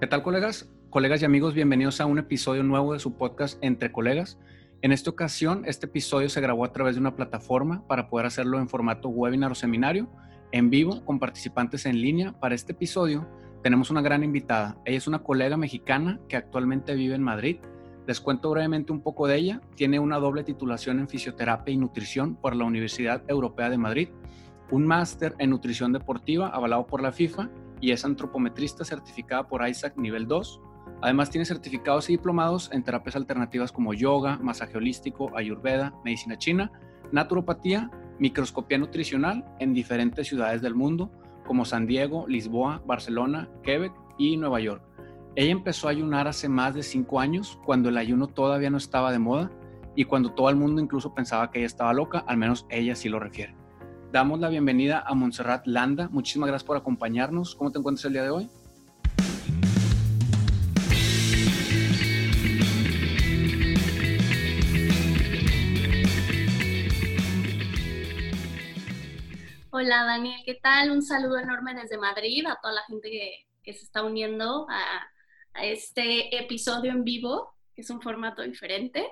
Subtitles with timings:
[0.00, 0.70] ¿Qué tal, colegas?
[0.90, 4.38] Colegas y amigos, bienvenidos a un episodio nuevo de su podcast Entre Colegas.
[4.80, 8.60] En esta ocasión, este episodio se grabó a través de una plataforma para poder hacerlo
[8.60, 10.08] en formato webinar o seminario,
[10.52, 12.30] en vivo, con participantes en línea.
[12.38, 13.28] Para este episodio
[13.64, 14.80] tenemos una gran invitada.
[14.84, 17.56] Ella es una colega mexicana que actualmente vive en Madrid.
[18.06, 19.60] Les cuento brevemente un poco de ella.
[19.74, 24.10] Tiene una doble titulación en fisioterapia y nutrición por la Universidad Europea de Madrid,
[24.70, 27.50] un máster en nutrición deportiva avalado por la FIFA
[27.80, 30.60] y es antropometrista certificada por ISAC nivel 2.
[31.02, 36.72] Además tiene certificados y diplomados en terapias alternativas como yoga, masaje holístico, ayurveda, medicina china,
[37.12, 41.10] naturopatía, microscopía nutricional en diferentes ciudades del mundo
[41.46, 44.82] como San Diego, Lisboa, Barcelona, Quebec y Nueva York.
[45.34, 49.12] Ella empezó a ayunar hace más de cinco años, cuando el ayuno todavía no estaba
[49.12, 49.50] de moda
[49.94, 53.08] y cuando todo el mundo incluso pensaba que ella estaba loca, al menos ella sí
[53.08, 53.54] lo refiere.
[54.10, 56.08] Damos la bienvenida a Montserrat Landa.
[56.08, 57.54] Muchísimas gracias por acompañarnos.
[57.54, 58.48] ¿Cómo te encuentras el día de hoy?
[69.70, 70.90] Hola Daniel, ¿qué tal?
[70.90, 73.10] Un saludo enorme desde Madrid a toda la gente
[73.62, 75.06] que, se está uniendo a,
[75.52, 79.06] a, este episodio en vivo, que es un formato diferente.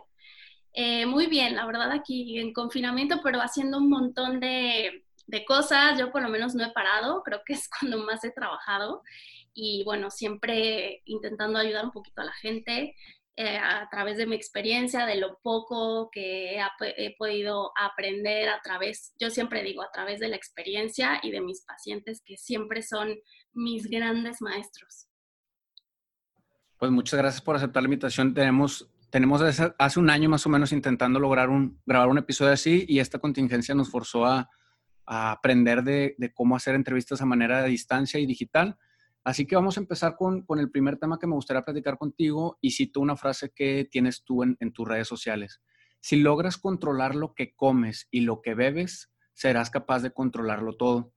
[0.79, 5.05] Eh, muy bien, la verdad aquí en confinamiento, pero haciendo un montón de,
[5.47, 5.99] cosas.
[5.99, 9.03] Yo por lo menos no he parado, creo que es cuando más he trabajado.
[9.55, 12.95] Y bueno, siempre intentando ayudar un poquito a la gente
[13.37, 19.15] eh, a través de mi experiencia, de lo poco que he, podido aprender a través,
[19.19, 23.17] yo siempre digo, a través de la experiencia y de mis pacientes, que siempre son
[23.55, 25.09] mis grandes maestros.
[26.79, 28.35] Pues muchas gracias por aceptar la invitación.
[28.35, 32.85] Tenemos tenemos hace un año más o menos intentando lograr un, grabar un episodio así
[32.87, 34.51] y esta contingencia nos forzó a,
[35.07, 38.77] aprender de, cómo hacer entrevistas a manera de distancia y digital.
[39.25, 42.73] Así que vamos a empezar con, el primer tema que me gustaría platicar contigo y
[42.73, 45.63] cito una frase que tienes tú en, en tus redes sociales.
[45.99, 51.15] Si logras controlar lo que comes y lo que bebes, serás capaz de controlarlo todo.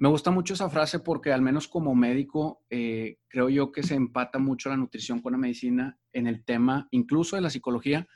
[0.00, 3.96] Me gusta mucho esa frase porque al menos como médico eh, creo yo que se
[3.96, 8.06] empata mucho la nutrición con la medicina en el tema incluso de la psicología,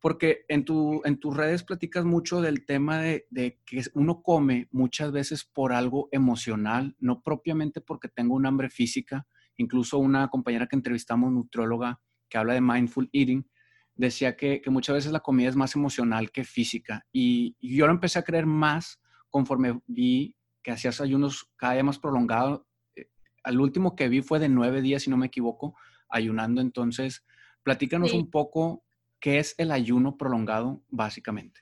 [0.00, 3.26] porque en, tu, en tus redes platicas mucho del tema de,
[3.66, 9.26] que uno come muchas veces por algo emocional, no propiamente porque tenga un hambre física.
[9.58, 13.46] Incluso una compañera que entrevistamos, nutrióloga, que habla de mindful eating,
[13.94, 17.06] decía que, muchas veces la comida es más emocional que física.
[17.12, 20.35] Y, y yo lo empecé a creer más conforme vi
[20.66, 22.62] que hacías ayunos cada día más prolongados.
[22.96, 23.06] Eh,
[23.44, 25.76] al último que vi fue de nueve días, si no me equivoco,
[26.08, 26.60] ayunando.
[26.60, 27.24] Entonces,
[27.62, 28.84] platícanos un poco
[29.20, 31.60] qué es el ayuno prolongado, básicamente.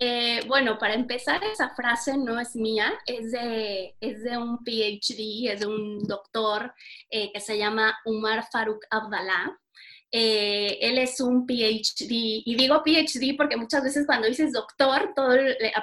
[0.00, 5.52] Eh, bueno, para empezar, esa frase no es mía, es de, es de un PhD,
[5.52, 6.74] es de un doctor
[7.08, 9.56] eh, que se llama Umar Farouk Abdallah.
[10.12, 15.36] Eh, él es un PhD, y digo PhD porque muchas veces cuando dices doctor, todo,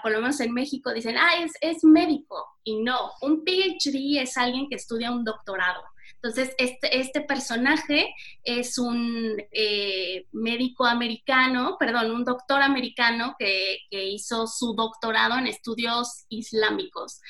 [0.04, 4.36] por lo menos en México dicen, ah, es, es médico, y no, un PhD es
[4.38, 5.82] alguien que estudia un doctorado.
[6.16, 14.04] Entonces, este, este personaje es un eh, médico americano, perdón, un doctor americano que, que,
[14.06, 17.22] hizo su doctorado en estudios islámicos.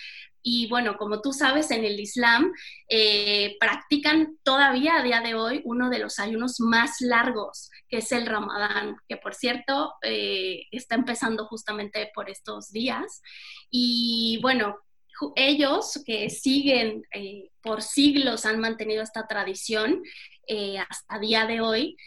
[0.41, 2.53] Y bueno, como tú sabes, en el Islam
[2.89, 8.11] eh, practican todavía a día de hoy uno de los ayunos más largos, que es
[8.11, 13.21] el Ramadán, que por cierto eh, está empezando justamente por estos días.
[13.69, 14.77] Y bueno,
[15.35, 20.01] ellos que siguen eh, por siglos, han mantenido esta tradición
[20.89, 21.97] hasta día de hoy,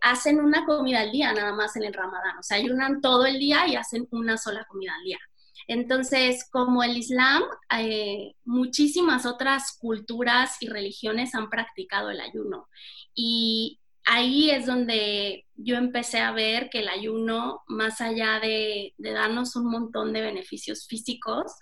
[0.00, 3.38] hacen una comida al día nada más en el Ramadán, o sea, ayunan todo el
[3.38, 5.18] día y hacen una sola comida al día.
[5.66, 7.42] Entonces, como el Islam,
[7.78, 12.68] eh, muchísimas otras culturas y religiones han practicado el ayuno.
[13.14, 19.56] Y ahí es donde yo empecé a ver que el ayuno, más allá de, darnos
[19.56, 21.52] un montón de beneficios físicos,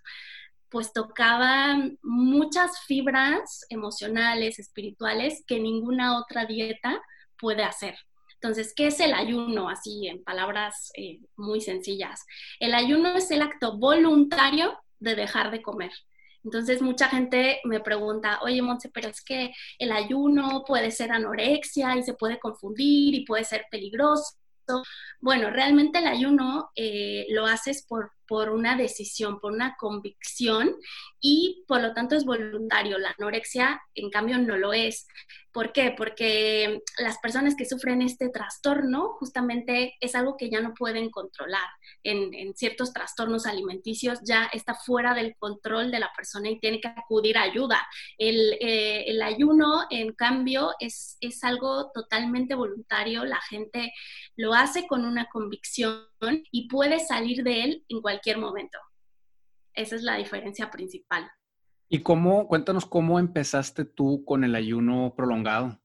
[0.70, 7.00] pues tocaba muchas fibras emocionales, espirituales, que ninguna otra dieta
[7.38, 7.96] puede hacer.
[8.40, 9.68] Entonces, ¿qué es el ayuno?
[9.68, 12.24] Así, en palabras eh, muy sencillas.
[12.60, 15.90] El ayuno es el acto voluntario de dejar de comer.
[16.44, 21.96] Entonces, mucha gente me pregunta, oye, Monse, pero es que el ayuno puede ser anorexia
[21.96, 24.36] y se puede confundir y puede ser peligroso.
[25.20, 30.76] Bueno, realmente el ayuno eh, lo haces por, por una decisión, por una convicción
[31.20, 32.98] y por lo tanto es voluntario.
[32.98, 35.06] La anorexia, en cambio, no lo es.
[35.50, 35.94] ¿Por qué?
[35.96, 41.66] Porque las personas que sufren este trastorno justamente es algo que ya no pueden controlar.
[42.04, 46.88] En, ciertos trastornos alimenticios ya está fuera del control de la persona y tiene que
[46.88, 47.86] acudir a ayuda.
[48.18, 53.24] El, eh, el ayuno, en cambio, es, es algo totalmente voluntario.
[53.24, 53.92] La gente
[54.36, 56.06] lo hace con una convicción
[56.52, 58.78] y puede salir de él en cualquier momento.
[59.74, 61.30] Esa es la diferencia principal.
[61.88, 65.80] ¿Y cómo, cuéntanos cómo empezaste tú con el ayuno prolongado?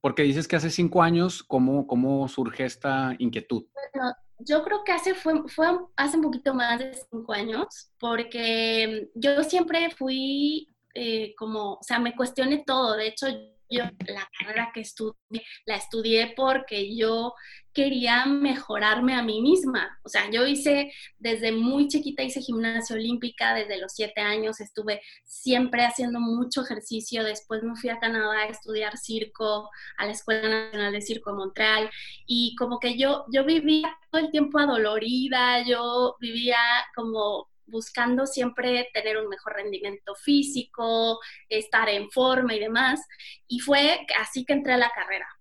[0.00, 3.66] Porque dices que hace cinco años, ¿cómo, cómo surge esta inquietud?
[3.92, 9.08] Bueno, yo creo que hace, fue, fue hace un poquito más de cinco años, porque
[9.14, 12.96] yo siempre fui eh, como, o sea, me cuestioné todo.
[12.96, 13.26] De hecho,
[13.68, 17.34] yo la carrera que estudié, la estudié porque yo
[17.76, 19.98] quería mejorarme a mí misma.
[20.02, 25.02] O sea, yo hice, desde muy chiquita hice gimnasia olímpica, desde los siete años estuve
[25.24, 27.22] siempre haciendo mucho ejercicio.
[27.22, 29.68] Después me fui a Canadá a estudiar circo,
[29.98, 31.90] a la Escuela Nacional de Circo de Montreal.
[32.26, 36.58] Y como que yo, yo vivía todo el tiempo adolorida, yo vivía
[36.94, 41.18] como buscando siempre tener un mejor rendimiento físico,
[41.48, 43.00] estar en forma y demás.
[43.48, 45.35] Y fue así que entré a la carrera.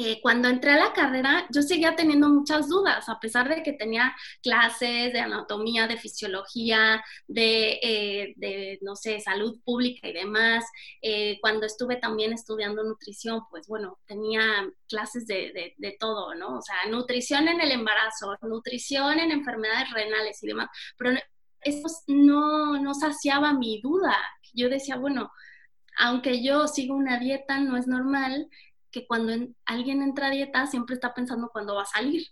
[0.00, 3.72] Eh, cuando entré a la carrera, yo seguía teniendo muchas dudas, a pesar de que
[3.72, 4.14] tenía
[4.44, 10.64] clases de anatomía, de fisiología, de, eh, no sé, salud pública y demás.
[11.02, 14.40] Eh, cuando estuve también estudiando nutrición, pues bueno, tenía
[14.88, 16.58] clases de, de, todo, ¿no?
[16.58, 20.68] O sea, nutrición en el embarazo, nutrición en enfermedades renales y demás.
[20.96, 21.18] Pero
[21.62, 24.16] eso no, no saciaba mi duda.
[24.54, 25.32] Yo decía, bueno,
[25.98, 28.48] aunque yo sigo una dieta, no es normal
[28.90, 29.32] que cuando
[29.66, 32.26] alguien entra a dieta siempre está pensando cuándo va a salir.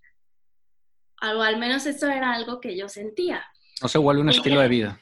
[1.22, 3.44] O al menos eso era algo que yo sentía.
[3.82, 5.00] O se vuelve un estilo de vida.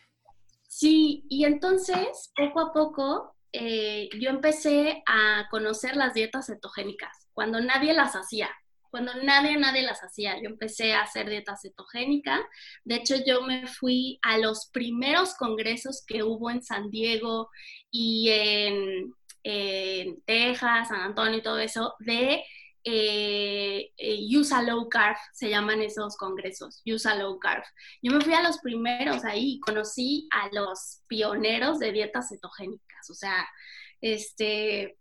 [0.69, 7.61] Sí, y entonces poco a poco eh, yo empecé a conocer las dietas cetogénicas, cuando
[7.61, 8.51] nadie las hacía,
[8.91, 10.41] cuando nadie, nadie las hacía.
[10.41, 12.41] Yo empecé a hacer dieta cetogénica.
[12.85, 17.49] De hecho, yo me fui a los primeros congresos que hubo en San Diego
[17.91, 19.13] y en,
[19.45, 22.43] en Texas, San Antonio y todo eso, de
[22.87, 27.63] eh, eh, USA Low Carb, se llaman esos congresos, USA Low Carb.
[28.03, 33.15] Yo me fui a los primeros ahí, conocí a los pioneros de dietas cetogénicas, o
[33.15, 33.47] sea,
[34.03, 34.99] este,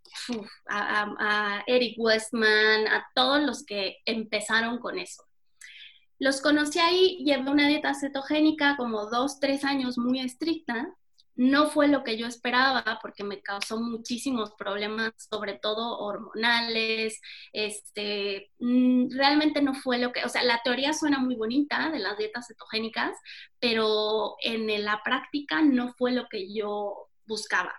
[0.66, 5.22] a, Eric Westman, a todos los que empezaron con eso.
[6.18, 10.88] Los conocí ahí, llevé una dieta cetogénica como dos, tres años muy estricta,
[11.36, 17.20] no fue lo que yo esperaba porque me causó muchísimos problemas, sobre todo hormonales.
[17.52, 21.98] Este, mm, realmente no fue lo que, o sea, la teoría suena muy bonita de
[21.98, 23.16] las dietas cetogénicas,
[23.58, 27.74] pero en la práctica no fue lo que yo buscaba.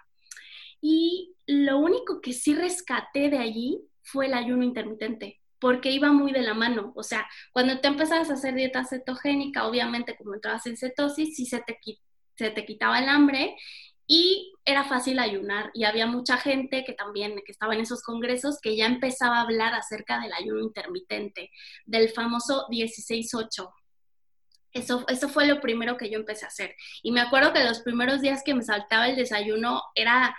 [0.81, 6.31] Y lo único que sí rescaté de allí fue el ayuno intermitente porque iba muy
[6.31, 6.93] de la mano.
[6.95, 11.45] O sea, cuando te empezabas a hacer dieta cetogénica, obviamente como entrabas en cetosis, sí
[11.45, 11.79] se te,
[12.37, 13.55] se te quitaba el hambre
[14.07, 18.59] y era fácil ayunar y había mucha gente que también que estaba en esos congresos
[18.61, 21.51] que ya empezaba a hablar acerca del ayuno intermitente,
[21.85, 23.71] del famoso 16-8.
[24.73, 26.75] Eso, eso fue lo primero que yo empecé a hacer.
[27.01, 30.35] Y me acuerdo que los primeros días que me saltaba el desayuno era,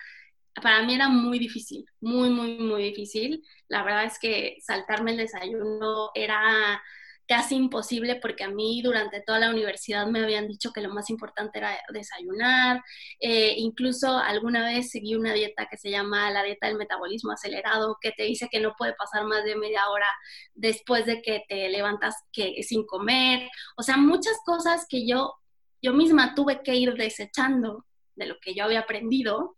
[0.63, 3.43] para mí era muy difícil, muy, muy, muy difícil.
[3.69, 6.83] La verdad es que saltarme el desayuno era
[7.27, 11.11] casi imposible porque a mí durante toda la universidad me habían dicho que lo más
[11.11, 12.83] importante era desayunar.
[13.21, 17.99] Eh, incluso alguna vez seguí una dieta que se llama la dieta del metabolismo acelerado,
[18.01, 20.09] que te dice que no puede pasar más de media hora
[20.55, 23.49] después de que te levantas que, sin comer.
[23.77, 25.35] O sea, muchas cosas que yo,
[25.83, 29.56] yo misma tuve que ir desechando de lo que yo había aprendido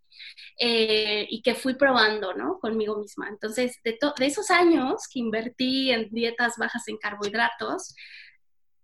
[0.58, 2.58] eh, y que fui probando, ¿no?
[2.58, 3.28] Conmigo misma.
[3.28, 7.94] Entonces, de, de esos años que invertí en dietas bajas en carbohidratos,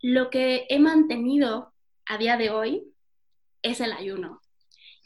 [0.00, 1.73] lo que he mantenido
[2.07, 2.85] a día de hoy
[3.62, 4.41] es el ayuno.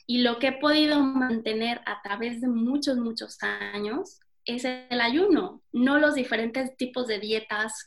[0.06, 5.62] Y lo que he podido mantener a través de muchos, muchos años es el ayuno,
[5.72, 7.84] no los diferentes tipos de dietas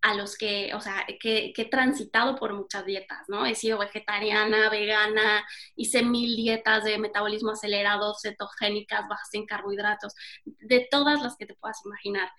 [0.00, 3.46] a los que, o sea, que, he transitado por muchas dietas, ¿no?
[3.46, 5.44] He sido vegetariana, vegana,
[5.76, 10.14] hice mil dietas de metabolismo acelerado, cetogénicas, bajas en carbohidratos,
[10.44, 12.30] de todas las que te puedas imaginar.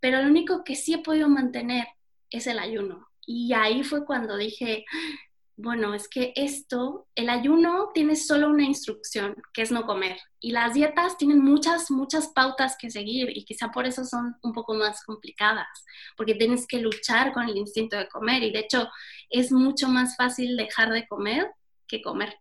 [0.00, 1.86] Pero lo único que sí he podido mantener
[2.30, 3.08] es el ayuno.
[3.26, 4.84] Y ahí fue cuando dije,
[5.60, 10.16] bueno, es que esto, el ayuno tiene solo una instrucción, que es no comer.
[10.38, 14.52] Y las dietas tienen muchas, muchas pautas que seguir y quizá por eso son un
[14.52, 15.66] poco más complicadas,
[16.16, 18.88] porque tienes que luchar con el instinto de comer y de hecho
[19.30, 21.50] es mucho más fácil dejar de comer
[21.88, 22.38] que comer.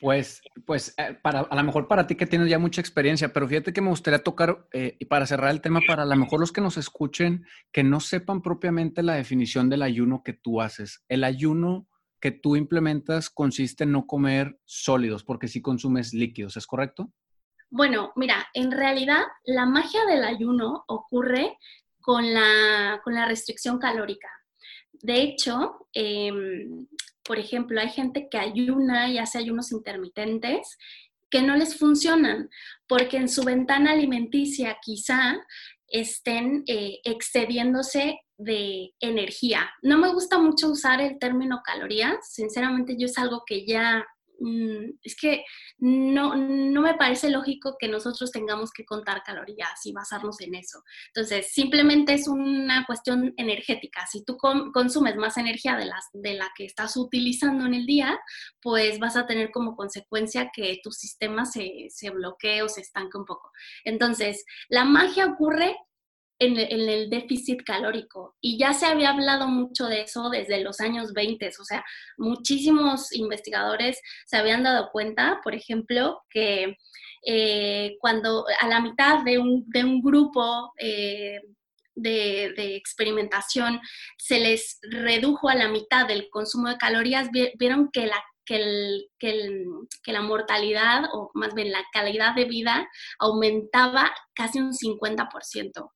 [0.00, 3.48] Pues, pues eh, para, a lo mejor para ti que tienes ya mucha experiencia, pero
[3.48, 6.40] fíjate que me gustaría tocar, eh, y para cerrar el tema, para a lo mejor
[6.40, 11.02] los que nos escuchen, que no sepan propiamente la definición del ayuno que tú haces.
[11.08, 11.88] El ayuno
[12.20, 17.12] que tú implementas consiste en no comer sólidos, porque sí consumes líquidos, ¿es correcto?
[17.70, 21.56] Bueno, mira, en realidad la magia del ayuno ocurre
[22.00, 24.28] con la, con la restricción calórica.
[24.92, 26.86] De hecho, em,
[27.26, 30.78] por ejemplo, hay gente que ayuna y hace ayunos intermitentes
[31.30, 32.48] que no les funcionan
[32.86, 35.36] porque en su ventana alimenticia quizá
[35.88, 39.70] estén eh, excediéndose de energía.
[39.82, 44.04] No me gusta mucho usar el término calorías, sinceramente yo es algo que ya
[45.02, 45.44] es que
[45.78, 50.82] no, no me parece lógico que nosotros tengamos que contar calorías y basarnos en eso.
[51.08, 54.06] Entonces, simplemente es una cuestión energética.
[54.06, 58.18] Si tú consumes más energía de, las, de la que estás utilizando en el día,
[58.60, 63.18] pues vas a tener como consecuencia que tu sistema se, se bloquee o se estanque
[63.18, 63.50] un poco.
[63.84, 65.76] Entonces, la magia ocurre
[66.38, 68.36] en, el déficit calórico.
[68.40, 71.84] Y ya se había hablado mucho de eso desde los años 20, o sea,
[72.18, 76.76] muchísimos investigadores se habían dado cuenta, por ejemplo, que
[77.26, 81.40] eh, cuando a la mitad de un, de un grupo eh,
[81.94, 83.80] de, experimentación
[84.18, 87.28] se les redujo a la mitad del consumo de calorías,
[87.58, 92.88] vieron que la que, que, la mortalidad, o más bien la calidad de vida,
[93.18, 95.90] aumentaba casi un 50%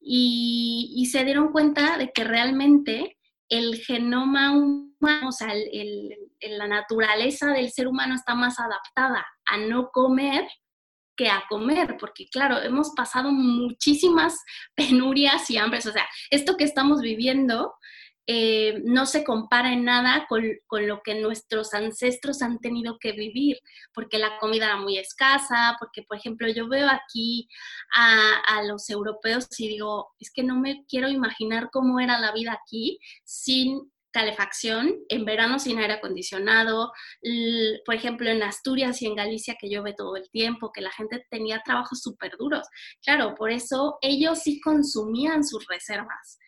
[0.00, 5.52] y, se dieron cuenta de que realmente el genoma humano, o sea,
[6.40, 10.48] la naturaleza del ser humano está más adaptada a no comer
[11.16, 14.38] que a comer, porque claro, hemos pasado muchísimas
[14.74, 17.74] penurias y hambres, o sea, esto que estamos viviendo
[18.26, 20.44] eh, no se compara en nada con,
[20.86, 23.58] lo que nuestros ancestros han tenido que vivir,
[23.92, 27.48] porque la comida era muy escasa, porque, por ejemplo, yo veo aquí
[27.94, 32.52] a, los europeos y digo, es que no me quiero imaginar cómo era la vida
[32.52, 36.92] aquí sin calefacción, en verano sin aire acondicionado,
[37.84, 41.24] por ejemplo en Asturias y en Galicia que llueve todo el tiempo, que la gente
[41.30, 42.66] tenía trabajos súper duros.
[43.02, 46.38] Claro, por eso ellos sí consumían sus reservas.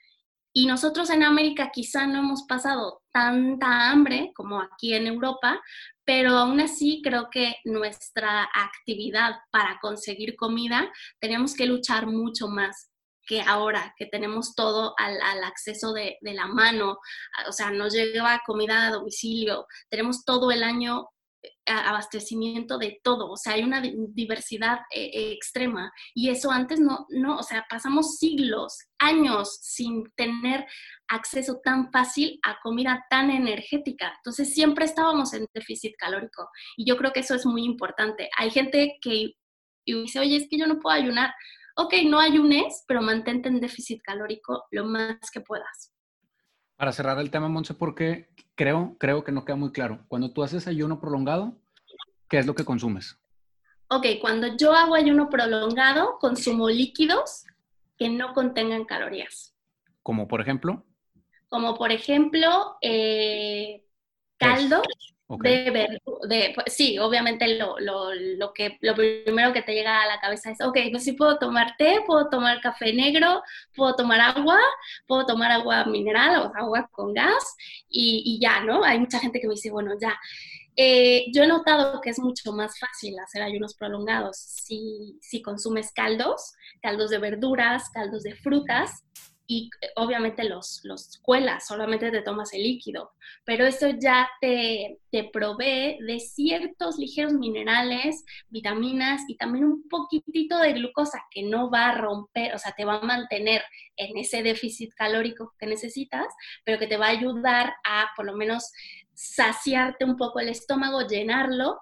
[0.55, 5.61] Y nosotros en América quizá no hemos pasado tanta hambre como aquí en Europa,
[6.05, 12.91] pero aún así creo que nuestra actividad para conseguir comida tenemos que luchar mucho más
[13.25, 16.99] que ahora, que tenemos todo al, acceso de, la mano,
[17.49, 21.09] o sea, nos llega comida a domicilio, tenemos todo el año
[21.67, 27.39] abastecimiento de todo, o sea, hay una diversidad eh, extrema y eso antes no, no,
[27.39, 30.67] o sea, pasamos siglos, años sin tener
[31.09, 36.97] acceso tan fácil a comida tan energética, entonces siempre estábamos en déficit calórico y yo
[36.97, 38.29] creo que eso es muy importante.
[38.39, 39.33] Hay gente que
[39.85, 41.33] dice, oye, es que yo no puedo ayunar,
[41.77, 45.93] ok, no ayunes, pero mantente en déficit calórico lo más que puedas.
[46.77, 48.31] Para cerrar el tema, Monse, porque
[48.63, 50.05] creo, creo que no queda muy claro.
[50.07, 51.57] Cuando tú haces ayuno prolongado,
[52.31, 53.19] ¿qué es lo que consumes?
[53.89, 57.45] Ok, cuando yo hago ayuno prolongado, consumo líquidos
[57.99, 59.57] que no contengan calorías.
[60.05, 60.85] ¿Como por ejemplo?
[61.49, 63.85] Como por ejemplo, eh,
[64.37, 64.83] caldo,
[65.41, 70.03] de, ver, de, pues, sí, obviamente lo, lo, lo, que, lo primero que te llega
[70.03, 73.43] a la cabeza es, ok, pues sí puedo tomar té, puedo tomar café negro,
[73.75, 74.59] puedo tomar agua,
[75.07, 77.57] puedo tomar agua mineral o agua con gas
[77.89, 78.85] y, y ya, ¿no?
[78.85, 80.19] Hay mucha gente que me dice, bueno, ya.
[80.75, 85.93] Eh, yo he notado que es mucho más fácil hacer ayunos prolongados si, si consumes
[85.93, 89.05] caldos, caldos de verduras, caldos de frutas,
[89.47, 93.13] y obviamente los, los cuelas, solamente te tomas el líquido,
[93.45, 100.59] pero eso ya te, te provee de ciertos ligeros minerales, vitaminas y también un poquitito
[100.59, 103.63] de glucosa que no va a romper, o sea, te va a mantener
[103.97, 106.27] en ese déficit calórico que necesitas,
[106.65, 108.71] pero que te va a ayudar a por lo menos
[109.15, 111.79] saciarte un poco el estómago, llenarlo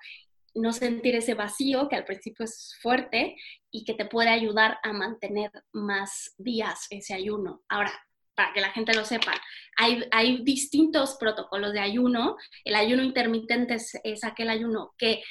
[0.54, 3.36] no sentir ese vacío que al principio es fuerte
[3.70, 7.62] y que te puede ayudar a mantener más días ese ayuno.
[7.68, 7.92] Ahora,
[8.34, 9.32] para que la gente lo sepa,
[9.76, 12.36] hay, hay distintos protocolos de ayuno.
[12.64, 15.22] El ayuno intermitente es, aquel ayuno que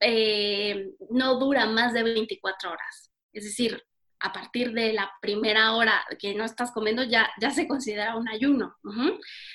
[0.00, 3.10] eh, no dura más de 24 horas.
[3.32, 3.82] Es decir,
[4.20, 8.28] a partir de la primera hora que no estás comiendo ya, ya se considera un
[8.28, 8.76] ayuno.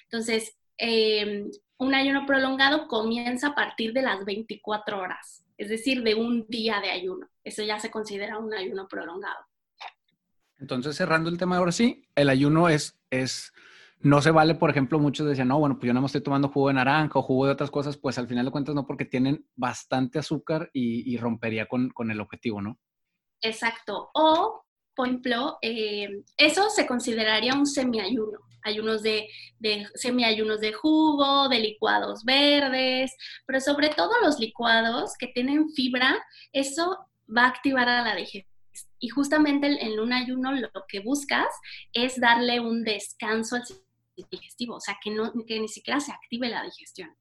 [0.03, 6.15] Entonces, em, un ayuno prolongado comienza a partir de las 24 horas, es decir, de
[6.15, 7.29] un día de ayuno.
[7.47, 9.37] Eso ya se considera un ayuno prolongado.
[10.59, 13.53] Entonces, cerrando el tema ahora sí, el ayuno es, es,
[14.01, 16.49] no se vale, por ejemplo, muchos decían, no, bueno, pues yo no me estoy tomando
[16.49, 19.05] jugo de naranja o jugo de otras cosas, pues al final de cuentas no, porque
[19.05, 22.77] tienen bastante azúcar y, rompería con, con, el objetivo, ¿no?
[23.39, 24.09] Exacto.
[24.13, 28.39] O, por ejemplo, eh, eso se consideraría un semiayuno.
[28.61, 35.27] Ayunos de, de semiayunos de jugo, de licuados verdes, pero sobre todo los licuados que
[35.27, 38.57] tienen fibra, eso va a activar a la digestión
[38.99, 41.47] y justamente en un ayuno lo que buscas
[41.93, 43.63] es darle un descanso al
[44.31, 47.15] digestivo, o sea, que, no, que ni siquiera se active la digestión.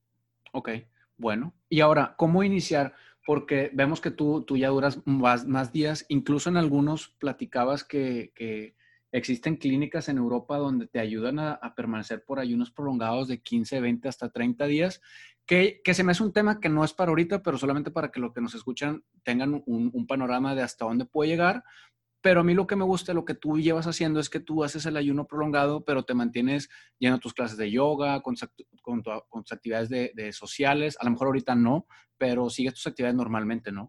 [0.53, 0.71] Ok,
[1.17, 1.55] bueno.
[1.69, 2.95] Y ahora, ¿cómo iniciar?
[3.27, 8.33] Porque vemos que tú, tú ya duras más, más días, incluso en algunos platicabas que,
[8.35, 8.76] que,
[9.13, 14.09] existen clínicas en Europa donde te ayudan a, permanecer por ayunos prolongados de 15, 20
[14.09, 15.01] hasta 30 días
[15.47, 18.21] que, se me hace un tema que no es para ahorita, pero solamente para que
[18.21, 21.63] los que nos escuchan tengan un, panorama de hasta dónde puede llegar.
[22.21, 24.65] Pero a mí lo que me gusta, lo que tú llevas haciendo es que tú
[24.65, 28.35] haces el ayuno prolongado, pero te mantienes lleno tus clases de yoga, con,
[28.83, 30.97] con, tus actividades de, de, sociales.
[30.99, 31.87] A lo mejor ahorita no,
[32.19, 33.87] pero sigues tus actividades normalmente, ¿no?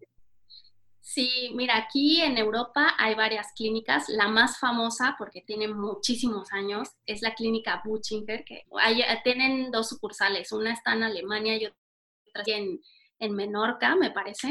[1.10, 4.10] Sí, mira, aquí en Europa hay varias clínicas.
[4.10, 9.88] La más famosa, porque tiene muchísimos años, es la clínica Buchinger, que hay, tienen dos
[9.88, 10.52] sucursales.
[10.52, 12.82] Una está en Alemania y otra en,
[13.20, 14.48] en Menorca, me parece.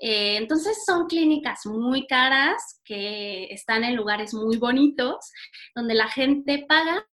[0.00, 5.30] Eh, entonces son clínicas muy caras que están en lugares muy bonitos,
[5.76, 7.06] donde la gente paga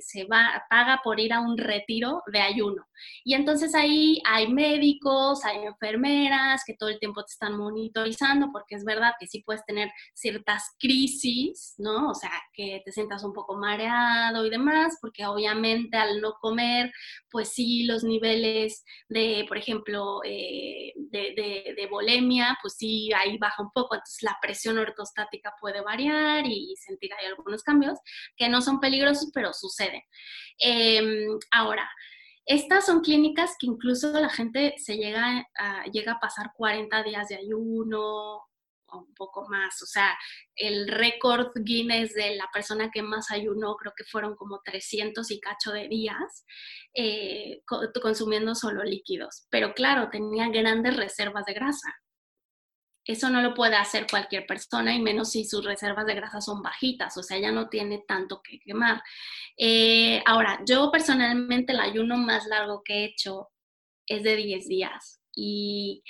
[0.00, 2.86] se, va, paga por ir a un retiro de ayuno.
[3.24, 8.74] Y entonces ahí hay médicos, hay enfermeras que todo el tiempo te están monitorizando, porque
[8.74, 12.10] es verdad que sí puedes tener ciertas crisis, ¿no?
[12.10, 16.90] O sea, que te sientas un poco mareado y demás, porque obviamente al no comer,
[17.30, 21.88] pues sí, los niveles de, por ejemplo, eh, de, de, de
[22.60, 27.26] pues sí, ahí baja un poco, entonces la presión ortostática puede variar y sentir ahí
[27.26, 27.98] algunos cambios
[28.36, 30.04] que no son peligrosos, pero sucede.
[30.58, 31.88] Em, ahora,
[32.44, 37.28] estas son clínicas que incluso la gente se llega a, llega a pasar 40 días
[37.28, 39.80] de ayuno o un poco más.
[39.80, 40.18] O sea,
[40.56, 45.38] el récord Guinness de la persona que más ayunó creo que fueron como 300 y
[45.38, 46.44] cacho de días
[46.94, 47.62] eh,
[48.02, 49.46] consumiendo solo líquidos.
[49.50, 51.94] Pero claro, tenía grandes reservas de grasa.
[53.08, 56.60] Eso no lo puede hacer cualquier persona y menos si sus reservas de grasa son
[56.62, 59.02] bajitas, o sea, ya no tiene tanto que quemar.
[59.56, 63.48] Eh, ahora, yo personalmente el ayuno más largo que he hecho
[64.06, 66.02] es de 10 días y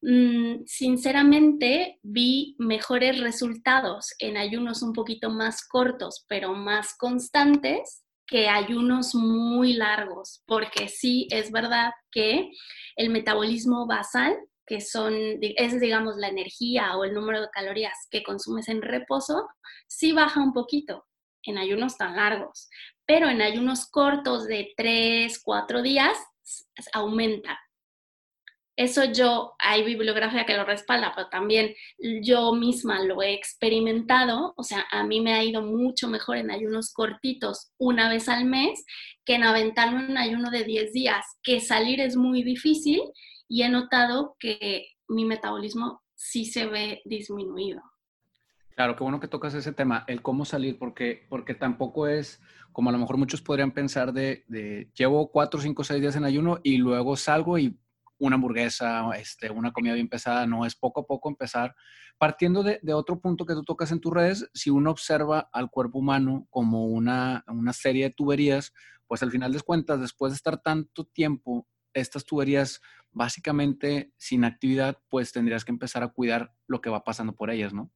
[0.00, 8.48] mm, sinceramente vi mejores resultados en ayunos un poquito más cortos, pero más constantes que
[8.48, 12.50] ayunos muy largos, porque sí es verdad que
[12.96, 18.22] el metabolismo basal que son, es digamos la energía o el número de calorías que
[18.22, 19.48] consumes en reposo,
[19.86, 21.06] sí baja un poquito
[21.42, 22.68] en ayunos tan largos,
[23.06, 26.16] pero en ayunos cortos de 3, 4 días
[26.92, 27.58] aumenta.
[28.76, 31.74] Eso yo, hay bibliografía que lo respalda, pero también
[32.22, 36.50] yo misma lo he experimentado, o sea, a mí me ha ido mucho mejor en
[36.50, 38.84] ayunos cortitos una vez al mes
[39.24, 43.00] que en aventarme un ayuno de 10 días, que salir es muy difícil
[43.48, 47.82] y he notado que mi metabolismo sí se ve disminuido.
[48.74, 52.40] Claro, qué bueno que tocas ese tema, el cómo salir, porque, porque tampoco es
[52.72, 56.24] como a lo mejor muchos podrían pensar de, de llevo cuatro, cinco, seis días en
[56.24, 57.78] ayuno y luego salgo y
[58.18, 61.74] una hamburguesa, este, una comida bien pesada, no, es poco a poco empezar.
[62.18, 65.70] Partiendo de, de, otro punto que tú tocas en tus redes, si uno observa al
[65.70, 68.72] cuerpo humano como una, una serie de tuberías,
[69.06, 72.80] pues al final de cuentas, después de estar tanto tiempo, estas tuberías
[73.12, 77.72] básicamente sin actividad, pues tendrías que empezar a cuidar lo que va pasando por ellas,
[77.72, 77.90] ¿no?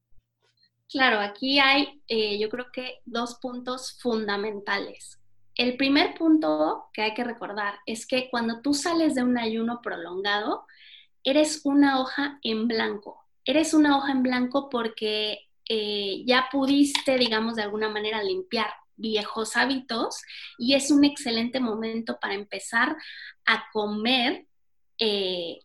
[0.89, 5.19] Claro, aquí hay eh, yo creo que dos puntos fundamentales.
[5.55, 9.81] El primer punto que hay que recordar es que cuando tú sales de un ayuno
[9.83, 10.65] prolongado,
[11.23, 13.25] eres una hoja en blanco.
[13.45, 19.55] Eres una hoja en blanco porque eh, ya pudiste, digamos, de alguna manera limpiar viejos
[19.55, 20.21] hábitos
[20.57, 22.95] y es un excelente momento para empezar
[23.45, 24.45] a comer
[24.99, 25.59] eh,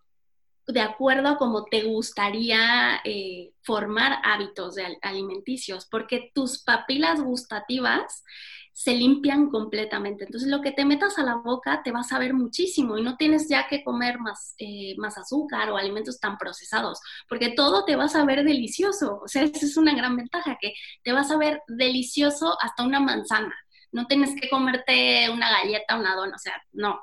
[0.66, 8.24] de acuerdo a cómo te gustaría eh, formar hábitos alimenticios, porque tus papilas gustativas
[8.74, 10.24] se limpian completamente.
[10.24, 13.16] Entonces, lo que te metas a la boca te va a saber muchísimo y no
[13.16, 17.94] tienes ya que comer más, eh, más azúcar o alimentos tan procesados, porque todo te
[17.94, 19.20] va a saber delicioso.
[19.24, 23.00] O sea, esa es una gran ventaja, que te va a saber delicioso hasta una
[23.00, 23.54] manzana.
[23.92, 27.00] no tienes que comerte una galleta, una dona, o sea, no.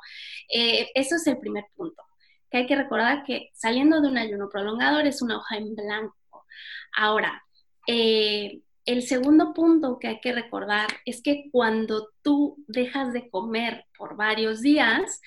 [0.54, 2.04] Eh, eso es el primer punto,
[2.50, 6.46] que hay que recordar que saliendo de un ayuno prolongado es una hoja en blanco.
[6.98, 7.44] Ahora,
[7.88, 13.86] eh, el segundo punto que hay que recordar es que cuando tú dejas de comer
[13.98, 15.22] por varios días,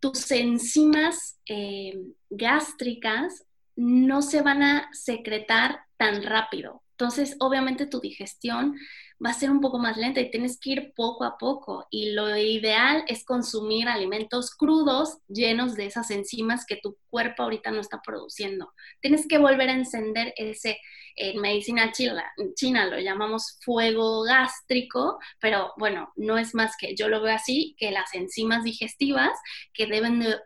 [0.00, 1.98] tus enzimas eh,
[2.30, 3.44] gástricas
[3.76, 6.82] no se van a secretar tan rápido.
[6.92, 8.76] Entonces, obviamente tu digestión
[9.24, 11.86] va a ser un poco más lenta y tienes que ir poco a poco.
[11.90, 17.70] Y lo ideal es consumir alimentos crudos llenos de esas enzimas que tu cuerpo ahorita
[17.70, 18.72] no está produciendo.
[19.00, 20.78] Tienes que volver a encender ese,
[21.16, 27.08] en medicina china, china lo llamamos fuego gástrico, pero bueno, no es más que, yo
[27.08, 29.38] lo veo así, que las enzimas digestivas
[29.74, 30.38] que deben de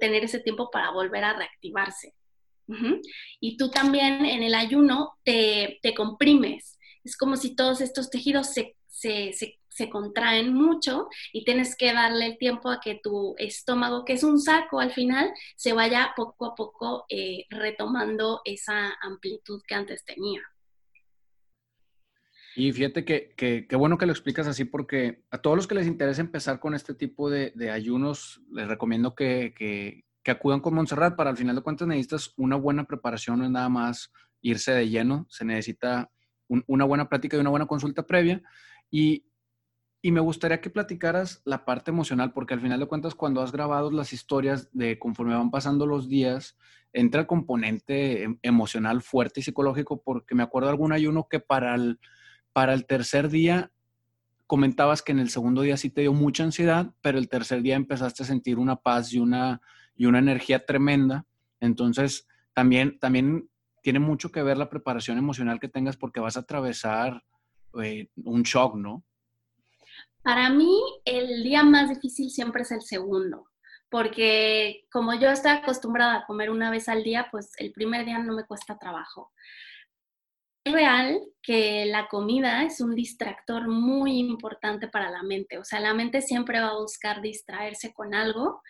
[0.00, 2.14] tener ese tiempo para volver a reactivarse.
[3.38, 8.54] Y tú también en el ayuno te, te comprimes es como si todos estos tejidos
[8.54, 14.22] se, contraen mucho y tienes que darle el tiempo a que tu estómago, que es
[14.22, 20.04] un saco al final, se vaya poco a poco eh, retomando esa amplitud que antes
[20.04, 20.42] tenía.
[22.54, 25.86] Y fíjate que, qué bueno que lo explicas así porque a todos los que les
[25.86, 31.16] interesa empezar con este tipo de, ayunos, les recomiendo que, que, acudan con Montserrat.
[31.16, 34.12] Para al final de cuentas necesitas una buena preparación, no es nada más
[34.42, 36.10] irse de lleno, se necesita
[36.66, 38.42] una buena plática y una buena consulta previa.
[38.90, 39.24] Y,
[40.04, 43.90] me gustaría que platicaras la parte emocional, porque al final de cuentas, cuando has grabado
[43.92, 46.58] las historias de conforme van pasando los días,
[46.92, 51.38] entra el componente em, emocional fuerte y psicológico, porque me acuerdo de algún ayuno que
[51.38, 52.00] para el,
[52.52, 53.70] para el tercer día
[54.48, 57.76] comentabas que en el segundo día sí te dio mucha ansiedad, pero el tercer día
[57.76, 59.62] empezaste a sentir una paz y una,
[59.96, 61.24] y una energía tremenda.
[61.60, 63.48] Entonces, también, también
[63.82, 67.22] tiene mucho que ver la preparación emocional que tengas porque vas a atravesar
[67.82, 69.04] eh, un shock, ¿no?
[70.22, 73.48] Para mí, el día más difícil siempre es el segundo,
[73.90, 78.18] porque como yo estoy acostumbrada a comer una vez al día, pues el primer día
[78.20, 79.32] no me cuesta trabajo.
[80.64, 85.80] Es real que la comida es un distractor muy importante para la mente, o sea,
[85.80, 88.62] la mente siempre va a buscar distraerse con algo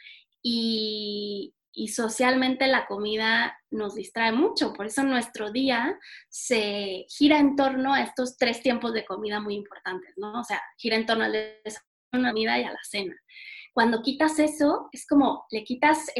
[0.43, 7.57] y, y socialmente la comida nos distrae mucho, por eso nuestro día se gira en
[7.57, 10.41] torno a estos tres tiempos de comida muy importantes, ¿no?
[10.41, 11.41] O sea, gira en torno a la
[12.11, 13.17] comida y a la cena.
[13.73, 16.11] Cuando quitas eso, es como le quitas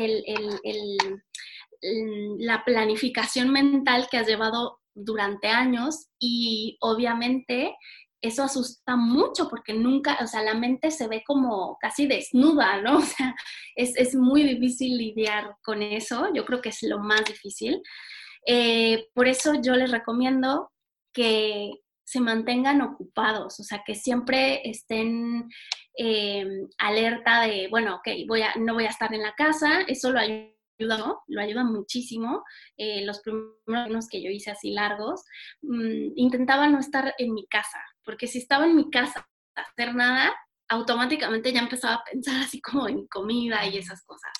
[2.39, 7.77] la planificación mental que has llevado durante años y obviamente
[8.23, 12.99] eso asusta mucho porque nunca, o sea, la mente se ve como casi desnuda, ¿no?
[13.03, 13.35] O sea,
[13.75, 17.83] es, muy difícil lidiar con eso, yo creo que es lo más difícil.
[18.47, 20.71] Eh, por eso yo les recomiendo
[21.13, 21.73] que
[22.05, 25.49] se mantengan ocupados, o sea, que siempre estén
[25.99, 26.47] eh,
[26.79, 30.21] alerta de, bueno, ok, voy a, no voy a estar en la casa, eso lo
[30.21, 32.43] ayuda lo ayuda muchísimo.
[32.77, 35.23] Eh, los primeros que yo hice así largos,
[35.63, 39.95] mm, intentaba no estar en mi casa, porque si estaba en mi casa a hacer
[39.95, 40.35] nada,
[40.69, 44.33] automáticamente ya empezaba a pensar así como en comida y esas cosas.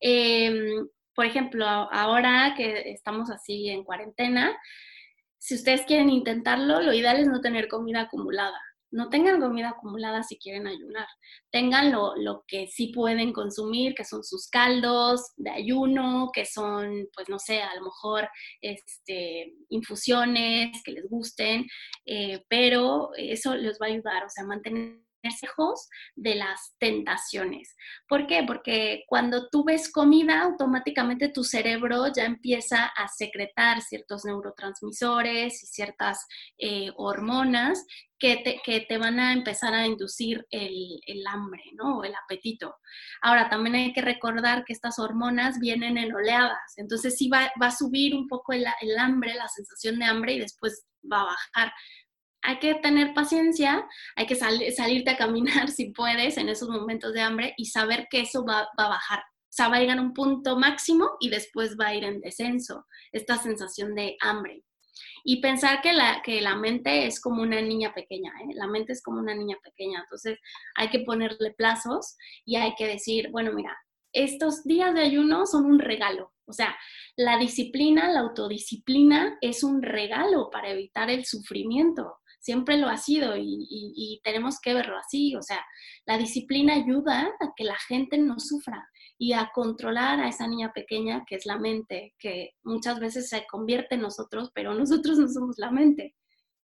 [0.00, 4.56] Em, por ejemplo, ahora que estamos así en cuarentena,
[5.38, 8.60] si ustedes quieren intentarlo, lo ideal es no tener comida acumulada
[8.94, 11.08] no tengan comida acumulada si quieren ayunar.
[11.50, 17.28] Tengan lo, que sí pueden consumir, que son sus caldos de ayuno, que son, pues
[17.28, 18.28] no sé, a lo mejor
[18.60, 21.66] este, infusiones que les gusten,
[22.06, 25.03] eh, pero eso les va a ayudar, o sea, mantener
[26.14, 27.76] de las tentaciones.
[28.08, 28.44] ¿Por qué?
[28.46, 35.66] Porque cuando tú ves comida, automáticamente tu cerebro ya empieza a secretar ciertos neurotransmisores y
[35.66, 36.26] ciertas
[36.58, 37.84] eh, hormonas
[38.18, 41.98] que te, que te, van a empezar a inducir el, el, hambre, ¿no?
[41.98, 42.76] O el apetito.
[43.20, 47.66] Ahora, también hay que recordar que estas hormonas vienen en oleadas, entonces sí va, va
[47.66, 51.24] a subir un poco el, el hambre, la sensación de hambre y después va a
[51.24, 51.72] bajar
[52.44, 57.22] hay que tener paciencia, hay que salirte a caminar si puedes en esos momentos de
[57.22, 59.20] hambre y saber que eso va, a bajar.
[59.20, 62.20] O sea, va a llegar a un punto máximo y después va a ir en
[62.20, 64.62] descenso, esta sensación de hambre.
[65.24, 68.54] Y pensar que la, que la mente es como una niña pequeña, ¿eh?
[68.54, 70.38] la mente es como una niña pequeña, entonces
[70.74, 73.76] hay que ponerle plazos y hay que decir, bueno, mira,
[74.12, 76.32] estos días de ayuno son un regalo.
[76.46, 76.76] O sea,
[77.16, 83.34] la disciplina, la autodisciplina es un regalo para evitar el sufrimiento siempre lo ha sido
[83.38, 85.34] y, tenemos que verlo así.
[85.34, 85.64] O sea,
[86.06, 88.86] la disciplina ayuda a que la gente no sufra
[89.18, 93.46] y a controlar a esa niña pequeña que es la mente, que muchas veces se
[93.46, 96.14] convierte en nosotros, pero nosotros no somos la mente.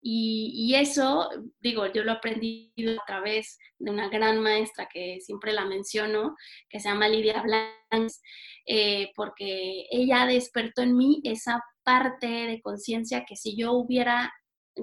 [0.05, 1.29] Y, eso,
[1.61, 6.35] digo, yo lo he aprendido a través de una gran maestra que siempre la menciono,
[6.69, 8.21] que se llama Lidia Blancs,
[8.67, 14.33] eh, porque ella despertó en mí esa parte de conciencia que si yo hubiera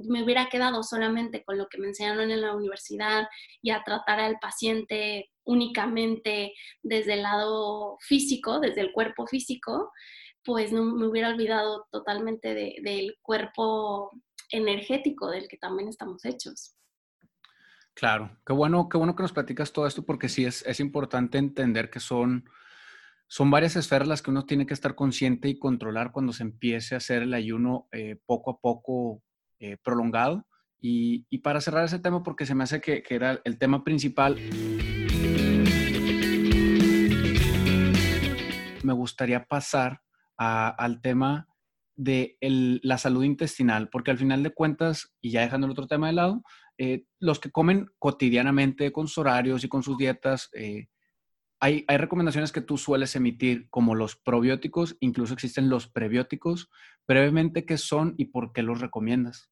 [0.09, 3.29] me hubiera quedado solamente con lo que me enseñaron en la universidad
[3.63, 9.91] y a tratar al paciente únicamente desde el lado físico, desde el cuerpo físico,
[10.45, 14.11] pues no me hubiera olvidado totalmente del cuerpo
[14.51, 16.77] energético del que también estamos hechos.
[17.95, 21.39] Claro, qué bueno, qué bueno que nos platicas todo esto porque sí es, es importante
[21.39, 22.49] entender que son,
[23.27, 26.95] son varias esferas las que uno tiene que estar consciente y controlar cuando se empiece
[26.95, 29.23] a hacer el ayuno eh, poco a poco
[29.61, 30.47] eh, prolongado.
[30.81, 33.85] Y, y, para cerrar ese tema, porque se me hace que, que era el tema
[33.85, 34.37] principal,
[38.83, 40.01] me gustaría pasar
[40.37, 41.47] al tema
[41.97, 46.07] de la salud intestinal, porque al final de cuentas, y ya dejando el otro tema
[46.07, 46.43] de lado,
[46.79, 50.87] eh, los que comen cotidianamente con sus horarios y con sus dietas, eh,
[51.61, 56.71] hay, recomendaciones que tú sueles emitir como los probióticos, incluso existen los prebióticos.
[57.07, 59.51] Brevemente, ¿qué son y por qué los recomiendas?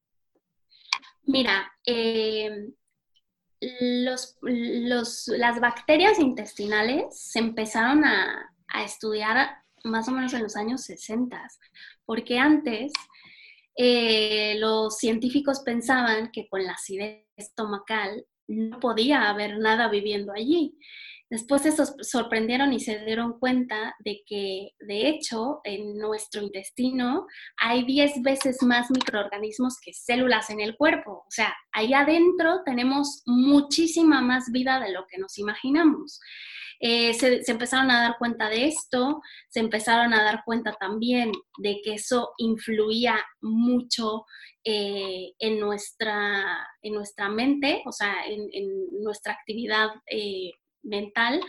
[1.23, 2.69] Mira, eh,
[3.61, 4.35] los,
[5.27, 9.49] las bacterias intestinales se empezaron a, a estudiar
[9.83, 11.47] más o menos en los años 60,
[12.05, 12.91] porque antes
[13.75, 20.75] eh, los científicos pensaban que con la acidez estomacal no podía haber nada viviendo allí.
[21.29, 27.85] Después se sorprendieron y se dieron cuenta de que, de hecho, en nuestro intestino hay
[27.85, 31.11] 10 veces más microorganismos que células en el cuerpo.
[31.27, 36.19] O sea, ahí adentro tenemos muchísima más vida de lo que nos imaginamos.
[36.81, 41.81] Eh, se, empezaron a dar cuenta de esto, se empezaron a dar cuenta también de
[41.83, 44.25] que eso influía mucho
[44.63, 50.51] eh, en, nuestra, en nuestra mente, o sea, en, nuestra actividad eh,
[50.83, 51.41] mental,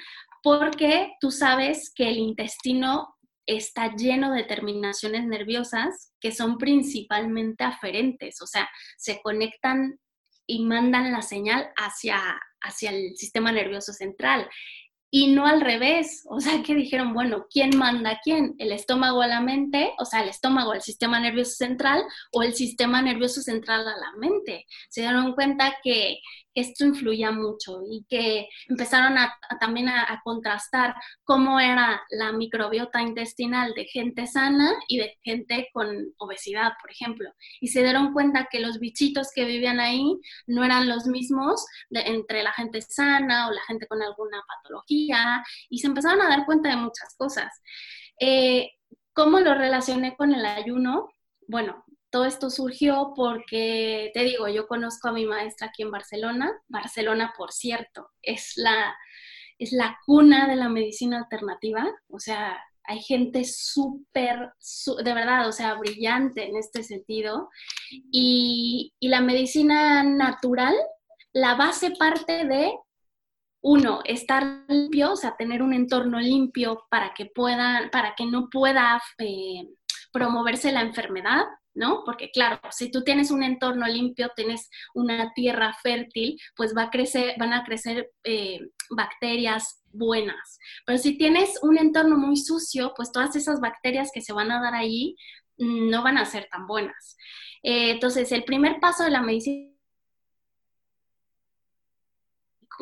[0.42, 3.16] porque tú sabes que el intestino
[3.46, 9.98] está lleno de terminaciones nerviosas que son principalmente aferentes, o sea, se conectan
[10.46, 12.20] y mandan la señal hacia,
[12.60, 14.48] hacia el sistema nervioso central
[15.10, 16.24] y no al revés.
[16.28, 18.54] O sea, que dijeron, bueno, ¿quién manda a quién?
[18.58, 19.92] ¿El estómago a la mente?
[19.98, 24.12] O sea, el estómago al sistema nervioso central o el sistema nervioso central a la
[24.18, 24.66] mente.
[24.88, 26.18] Se dieron cuenta que
[26.54, 33.72] esto influía mucho y que empezaron a, también a, contrastar cómo era la microbiota intestinal
[33.74, 37.30] de gente sana y de gente con obesidad, por ejemplo.
[37.60, 42.42] Y se dieron cuenta que los bichitos que vivían ahí no eran los mismos entre
[42.42, 46.70] la gente sana o la gente con alguna patología y se empezaron a dar cuenta
[46.70, 47.50] de muchas cosas.
[48.20, 48.70] Eh,
[49.12, 51.08] ¿Cómo lo relacioné con el ayuno?
[51.46, 56.52] Bueno, todo esto surgió porque, te digo, yo conozco a mi maestra aquí en Barcelona.
[56.68, 58.96] Barcelona, por cierto, es la,
[59.58, 61.86] es la cuna de la medicina alternativa.
[62.08, 64.52] O sea, hay gente súper,
[65.04, 67.48] de verdad, o sea, brillante en este sentido.
[68.10, 70.74] Y, y la medicina natural,
[71.32, 72.72] la base parte de
[73.62, 78.48] uno, estar limpio, o sea, tener un entorno limpio para que puedan, para que no
[78.50, 79.68] pueda eh,
[80.12, 81.44] promoverse la enfermedad,
[81.74, 82.02] ¿no?
[82.04, 86.90] Porque claro, si tú tienes un entorno limpio, tienes una tierra fértil, pues va a
[86.90, 90.58] crecer, van a crecer eh, bacterias buenas.
[90.86, 94.60] Pero si tienes un entorno muy sucio, pues todas esas bacterias que se van a
[94.60, 95.16] dar ahí
[95.58, 97.16] mm, no van a ser tan buenas.
[97.62, 99.70] Eh, entonces, el primer paso de la medicina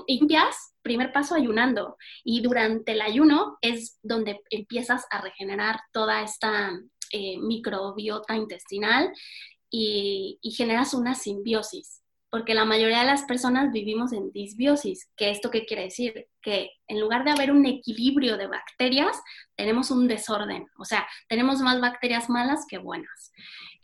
[0.07, 1.96] limpias, primer paso ayunando.
[2.24, 6.79] Y durante el ayuno es donde empiezas a regenerar toda esta
[7.12, 9.12] eh, microbiota intestinal
[9.71, 15.11] y, generas una simbiosis, porque la mayoría de las personas vivimos en disbiosis.
[15.16, 16.27] ¿Qué esto qué quiere decir?
[16.42, 19.21] Que en lugar de haber un equilibrio de bacterias,
[19.57, 23.33] tenemos un desorden, o sea, tenemos más bacterias malas que buenas.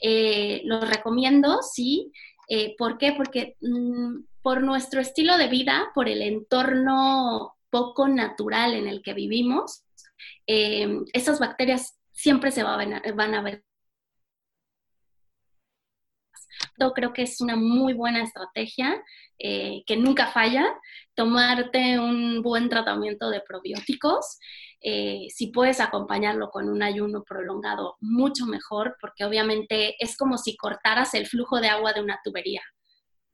[0.00, 2.12] Eh, lo recomiendo, sí.
[2.48, 3.12] Eh, ¿Por qué?
[3.12, 9.14] Porque mm, por nuestro estilo de vida, por el entorno poco natural en el que
[9.14, 9.84] vivimos,
[10.46, 12.94] esas bacterias siempre se van
[13.34, 13.64] a, ver.
[16.78, 19.02] Yo creo que es una muy buena estrategia
[19.38, 20.64] eh, que nunca falla,
[21.14, 24.38] tomarte un buen tratamiento de probióticos.
[24.80, 30.56] Eh, si puedes acompañarlo con un ayuno prolongado, mucho mejor, porque obviamente es como si
[30.56, 32.62] cortaras el flujo de agua de una tubería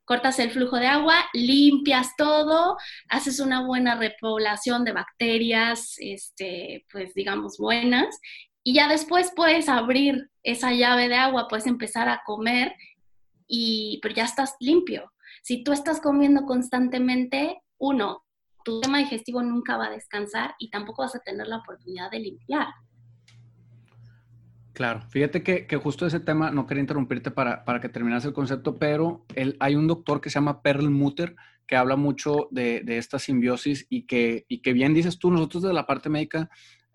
[0.03, 2.75] cortas el flujo de agua, limpias todo,
[3.07, 8.19] haces una buena repoblación de bacterias, este, pues digamos buenas,
[8.63, 12.73] y ya después puedes abrir esa llave de agua, puedes empezar a comer
[13.47, 15.11] y, pero ya estás limpio.
[15.43, 18.23] Si tú estás comiendo constantemente, uno,
[18.63, 22.19] tu sistema digestivo nunca va a descansar y tampoco vas a tener la oportunidad de
[22.19, 22.67] limpiar.
[24.73, 28.77] Claro, fíjate que, justo ese tema, no quería interrumpirte para, para que terminase el concepto,
[28.77, 29.25] pero
[29.59, 31.35] hay un doctor que se llama Perlmutter
[31.67, 35.73] que habla mucho de, esta simbiosis y que, y que bien dices tú, nosotros de
[35.73, 36.49] la parte médica,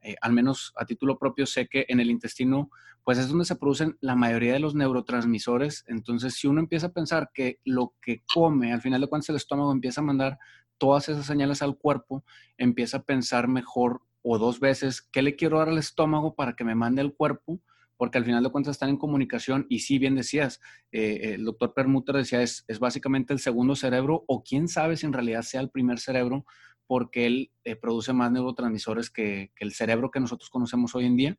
[0.06, 2.70] eh, al menos a título propio, sé que en el intestino,
[3.02, 5.82] pues es donde se producen la mayoría de los neurotransmisores.
[5.88, 9.36] Entonces, si uno empieza a pensar que lo que come, al final de cuentas el
[9.36, 10.38] estómago empieza a mandar
[10.78, 12.24] todas esas señales al cuerpo,
[12.56, 16.62] empieza a pensar mejor o dos veces qué le quiero dar al estómago para que
[16.62, 17.60] me mande al cuerpo,
[17.96, 20.60] porque al final de cuentas están en comunicación y sí, bien decías,
[20.92, 25.06] eh, el doctor Permuter decía, es, es, básicamente el segundo cerebro o quién sabe si
[25.06, 26.44] en realidad sea el primer cerebro,
[26.86, 31.38] porque él eh, produce más neurotransmisores que, el cerebro que nosotros conocemos hoy en día.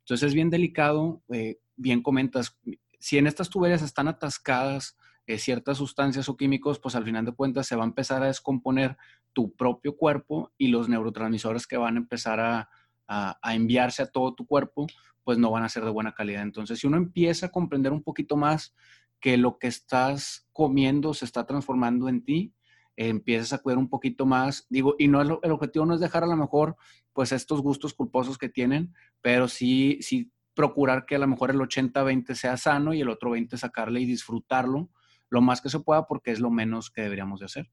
[0.00, 2.58] Entonces es bien delicado, eh, bien comentas,
[2.98, 4.96] si en estas tuberías están atascadas
[5.38, 8.96] ciertas sustancias o químicos, pues al final de cuentas se va a empezar a descomponer
[9.32, 12.70] tu propio cuerpo y los neurotransmisores que van a empezar a,
[13.08, 14.86] a, a enviarse a todo tu cuerpo,
[15.24, 16.42] pues no van a ser de buena calidad.
[16.42, 18.74] Entonces, si uno empieza a comprender un poquito más
[19.20, 22.54] que lo que estás comiendo se está transformando en ti,
[22.96, 26.26] empiezas a cuidar un poquito más, digo, y no el objetivo no es dejar a
[26.26, 26.76] lo mejor
[27.12, 31.58] pues estos gustos culposos que tienen, pero sí, sí procurar que a lo mejor el
[31.58, 34.90] 80-20 sea sano y el otro 20 sacarle y disfrutarlo
[35.28, 37.70] lo más que se pueda porque es lo menos que deberíamos de hacer.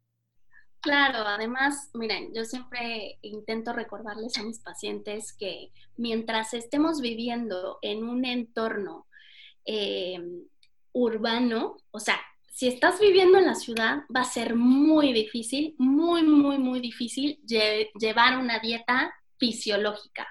[0.81, 8.03] Claro, además, miren, yo siempre intento recordarles a mis pacientes que mientras estemos viviendo en
[8.03, 9.07] un entorno
[9.65, 10.19] eh,
[10.91, 12.19] urbano, o sea,
[12.53, 17.41] si estás viviendo en la ciudad, va a ser muy difícil, muy, muy, muy difícil
[17.47, 20.27] llevar una dieta fisiológica.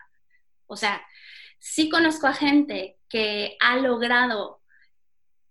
[0.67, 1.03] O sea,
[1.59, 4.63] sí conozco a gente que ha logrado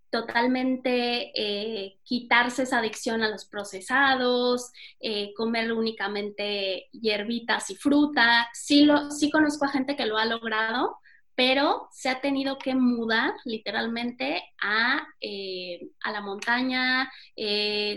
[0.10, 8.50] totalmente eh, quitarse esa adicción a los procesados, eh, comer únicamente hierbitas y fruta.
[8.54, 11.00] Sí, lo, sí conozco a gente que lo ha logrado,
[11.44, 17.12] pero se ha tenido que mudar literalmente a, eh, a la montaña.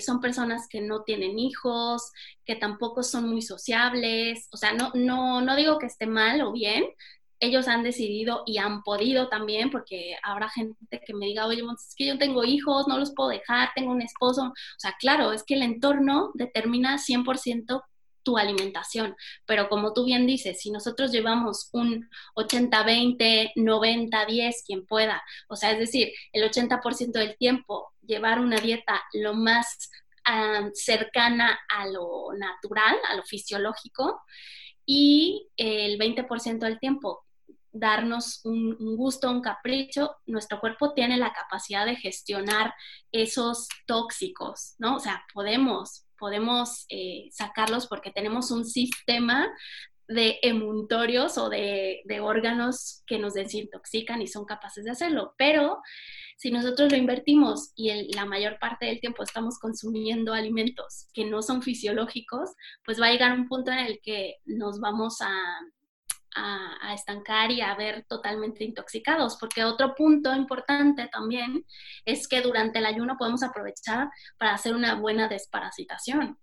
[0.00, 2.10] son personas que no tienen hijos,
[2.46, 4.48] que tampoco son muy sociables.
[4.50, 6.84] O sea, no, no, no digo que esté mal o bien,
[7.38, 11.94] ellos han decidido y han podido también, porque habrá gente que me diga, oye, es
[11.94, 14.44] que yo tengo hijos, no los puedo dejar, tengo un esposo.
[14.44, 17.82] O sea, claro, es que el entorno determina 100%
[18.24, 19.14] tu alimentación.
[19.46, 25.70] Pero como tú bien dices, si nosotros llevamos un 80-20, 90-10, quien pueda, o sea,
[25.70, 29.90] es decir, el 80% del tiempo llevar una dieta lo más
[30.72, 34.22] cercana a lo natural, a lo fisiológico,
[34.86, 37.24] y el 20% del tiempo
[37.74, 42.72] darnos un, gusto, un capricho, nuestro cuerpo tiene la capacidad de gestionar
[43.12, 44.96] esos tóxicos, ¿no?
[44.96, 49.52] O sea, podemos, podemos eh, sacarlos porque tenemos un sistema
[50.06, 55.34] de emuntorios o de, de, órganos que nos desintoxican y son capaces de hacerlo.
[55.36, 55.80] Pero
[56.36, 61.42] si nosotros lo invertimos y la mayor parte del tiempo estamos consumiendo alimentos que no
[61.42, 62.50] son fisiológicos,
[62.84, 65.32] pues va a llegar un punto en el que nos vamos a,
[66.34, 71.64] a, estancar y a ver totalmente intoxicados, porque otro punto importante también
[72.04, 76.38] es que durante el ayuno podemos aprovechar para hacer una buena desparasitación.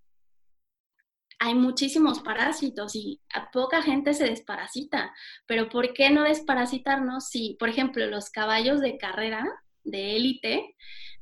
[1.39, 5.13] Hay muchísimos parásitos y a poca gente se desparasita,
[5.47, 9.43] pero ¿por qué no desparasitarnos si, por ejemplo, los caballos de carrera
[9.83, 10.75] de élite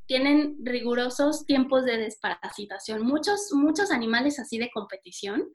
[0.06, 3.04] tienen rigurosos tiempos de desparasitación?
[3.04, 5.50] Muchos, muchos animales así de competición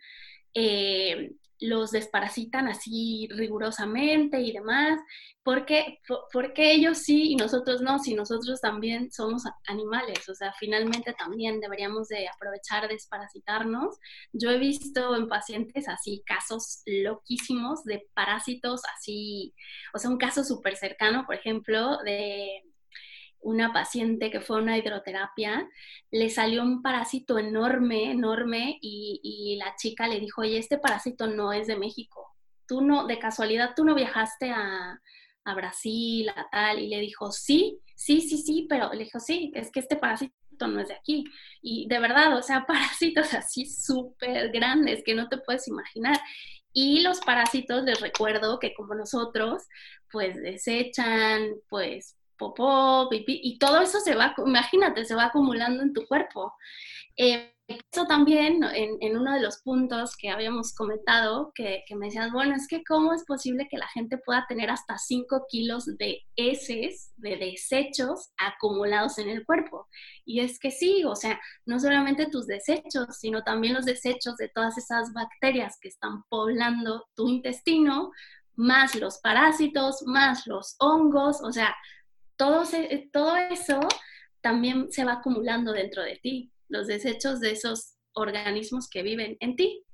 [0.54, 5.00] eh, los desparasitan así rigurosamente y demás,
[5.42, 6.00] porque,
[6.32, 11.60] porque ellos sí y nosotros no, si nosotros también somos animales, o sea, finalmente también
[11.60, 13.96] deberíamos de aprovechar desparasitarnos.
[14.32, 19.54] Yo he visto en pacientes así casos loquísimos de parásitos así,
[19.92, 22.62] o sea, un caso súper cercano, por ejemplo, de
[23.44, 25.68] una paciente que fue a una hidroterapia,
[26.10, 31.52] le salió un parásito enorme, enorme, y, la chica le dijo, oye, este parásito no
[31.52, 32.34] es de México.
[32.66, 35.00] Tú no, de casualidad, tú no viajaste a,
[35.44, 39.52] a Brasil, a tal, y le dijo, sí, sí, sí, sí, pero le dijo, sí,
[39.54, 41.24] es que este parásito no es de aquí.
[41.62, 46.18] Y de verdad, o sea, parásitos así súper grandes que no te puedes imaginar.
[46.72, 49.62] Y los parásitos, les recuerdo que como nosotros,
[50.10, 55.92] pues desechan, pues popó, pipí, y todo eso se va, imagínate, se va acumulando en
[55.92, 56.52] tu cuerpo.
[57.16, 62.54] Eh, eso también, en, uno de los puntos que habíamos comentado, que, me decías, bueno,
[62.54, 67.12] es que cómo es posible que la gente pueda tener hasta 5 kilos de heces,
[67.16, 69.88] de desechos acumulados en el cuerpo.
[70.26, 74.50] Y es que sí, o sea, no solamente tus desechos, sino también los desechos de
[74.50, 78.12] todas esas bacterias que están poblando tu intestino,
[78.56, 81.74] más los parásitos, más los hongos, o sea,
[82.36, 82.64] todo,
[83.12, 83.80] todo eso
[84.40, 89.56] también se va acumulando dentro de ti los desechos de esos organismos que viven en
[89.56, 89.84] ti.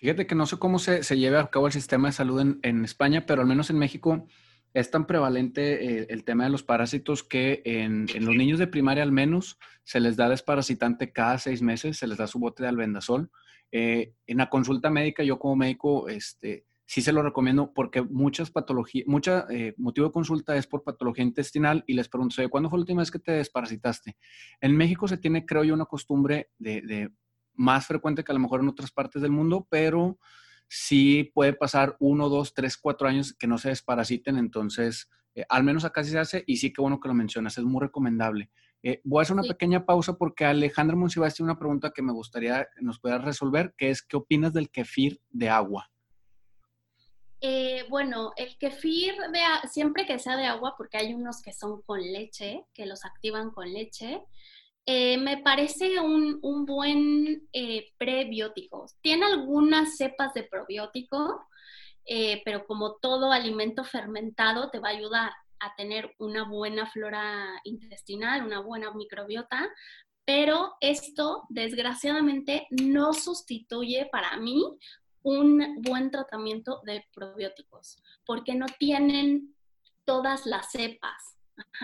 [0.00, 2.58] Fíjate que no sé cómo se, se lleve a cabo el sistema de salud en,
[2.62, 4.26] en, España, pero al menos en México
[4.74, 8.66] es tan prevalente eh, el tema de los parásitos que en, en, los niños de
[8.66, 12.62] primaria al menos se les da desparasitante cada seis meses, se les da su bote
[12.62, 13.30] de albendazol.
[13.72, 18.50] Eh, en la consulta médica, yo como médico, este, sí se lo recomiendo porque muchas
[18.50, 22.78] patologías, mucha eh, motivo de consulta es por patología intestinal y les pregunto, ¿cuándo fue
[22.78, 24.16] la última vez que te desparasitaste?
[24.60, 27.10] En México se tiene, creo yo, una costumbre de,
[27.54, 30.18] más frecuente que a lo mejor en otras partes del mundo, pero
[30.68, 35.64] sí puede pasar uno, dos, tres, cuatro años que no se desparasiten, entonces eh, al
[35.64, 38.50] menos acá sí se hace y sí que bueno que lo mencionas, es muy recomendable.
[38.82, 42.12] Eh, voy a hacer una pequeña pausa porque Alejandra Monsiváis tiene una pregunta que me
[42.12, 45.90] gustaría que nos pueda resolver, que es, ¿qué opinas del kefir de agua?
[47.40, 49.14] Eh, bueno, el kefir,
[49.70, 53.50] siempre que sea de agua, porque hay unos que son con leche, que los activan
[53.50, 54.22] con leche,
[54.86, 58.86] eh, me parece un, buen eh, prebiótico.
[59.00, 61.46] Tiene algunas cepas de probiótico,
[62.44, 68.46] pero como todo alimento fermentado te va a ayudar a tener una buena flora intestinal,
[68.46, 69.68] una buena microbiota,
[70.24, 74.62] pero esto desgraciadamente no sustituye para mí
[75.26, 79.56] un buen tratamiento de probióticos, porque no tienen
[80.04, 81.36] todas las cepas.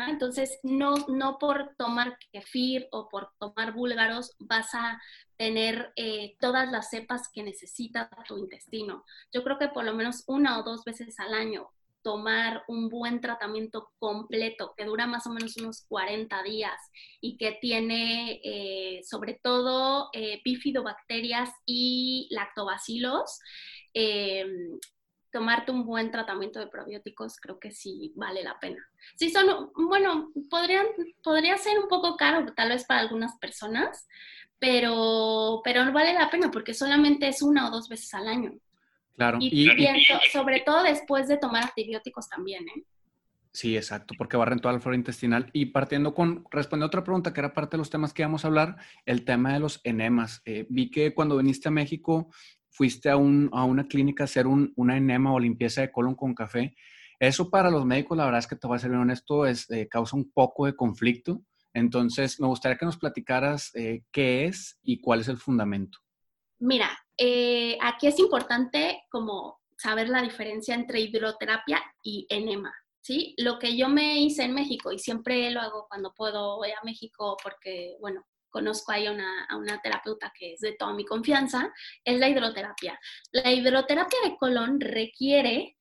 [0.07, 5.01] entonces, no, no por tomar kefir o por tomar búlgaros vas a
[5.37, 9.05] tener eh, todas las cepas que necesita tu intestino.
[9.33, 11.69] Yo creo que por lo menos una o dos veces al año
[12.03, 16.79] tomar un buen tratamiento completo que dura más o menos unos 40 días
[17.21, 23.41] y que tiene eh, sobre todo eh, bifidobacterias y lactobacilos,
[23.95, 24.47] eh,
[25.31, 28.85] tomarte un buen tratamiento de probióticos creo que sí vale la pena.
[29.17, 30.87] Sí son, bueno, podrían,
[31.23, 34.07] podría ser un poco caro tal vez para algunas personas,
[34.59, 38.53] pero, pero vale la pena porque solamente es una o dos veces al año.
[39.15, 39.39] Claro.
[39.41, 39.69] Y,
[40.33, 42.83] sobre todo después de tomar antibióticos también, ¿eh?
[43.55, 45.51] Sí, exacto, porque barren toda la flora intestinal.
[45.53, 48.45] Y partiendo con, respondiendo a otra pregunta que era parte de los temas que íbamos
[48.45, 50.41] a hablar, el tema de los enemas.
[50.47, 52.33] Eh, vi que cuando viniste a México
[52.71, 56.15] fuiste a, un, a una clínica a hacer un, una enema o limpieza de colon
[56.15, 56.75] con café.
[57.21, 59.71] Eso para los médicos, la verdad es que te voy a ser bien honesto, es,
[59.71, 61.43] eh, causa un poco de conflicto.
[61.75, 65.99] Entonces, me gustaría que nos platicaras eh, qué es y cuál es el fundamento.
[66.59, 72.73] Mira, eh, aquí es importante como saber la diferencia entre hidroterapia y enema.
[73.01, 73.35] ¿sí?
[73.37, 76.85] Lo que yo me hice en México y siempre lo hago cuando puedo voy a
[76.85, 81.05] México porque, bueno, conozco ahí a una, a una terapeuta que es de toda mi
[81.05, 81.73] confianza,
[82.05, 82.99] es la hidroterapia.
[83.33, 85.77] La hidroterapia de colon requiere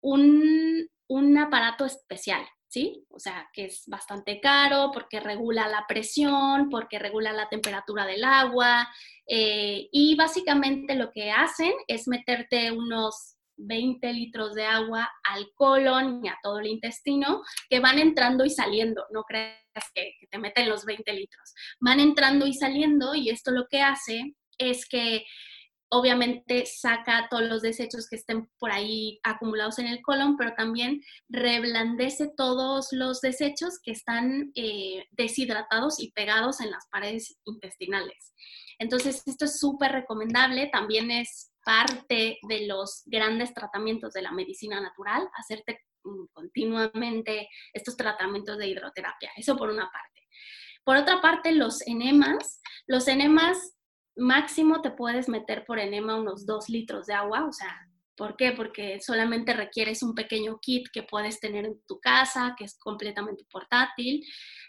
[0.00, 2.46] un, un aparato especial.
[2.74, 3.06] ¿Sí?
[3.10, 8.24] O sea, que es bastante caro porque regula la presión, porque regula la temperatura del
[8.24, 8.88] agua
[9.28, 16.20] eh, y básicamente lo que hacen es meterte unos 20 litros de agua al colon
[16.24, 19.54] y a todo el intestino que van entrando y saliendo, no creas
[19.94, 23.82] que, que te meten los 20 litros, van entrando y saliendo y esto lo que
[23.82, 25.24] hace es que
[25.90, 31.02] obviamente saca todos los desechos que estén por ahí acumulados en el colon, pero también
[31.28, 38.34] reblandece todos los desechos que están eh, deshidratados y pegados en las paredes intestinales.
[38.78, 44.80] Entonces, esto es súper recomendable, también es parte de los grandes tratamientos de la medicina
[44.80, 50.22] natural, hacerte mm, continuamente estos tratamientos de hidroterapia, eso por una parte.
[50.84, 53.73] Por otra parte, los enemas, los enemas
[54.16, 58.52] máximo te puedes meter por enema unos dos litros de agua, o sea, ¿por qué?
[58.52, 63.44] Porque solamente requieres un pequeño kit que puedes tener en tu casa, que es completamente
[63.50, 64.24] portátil.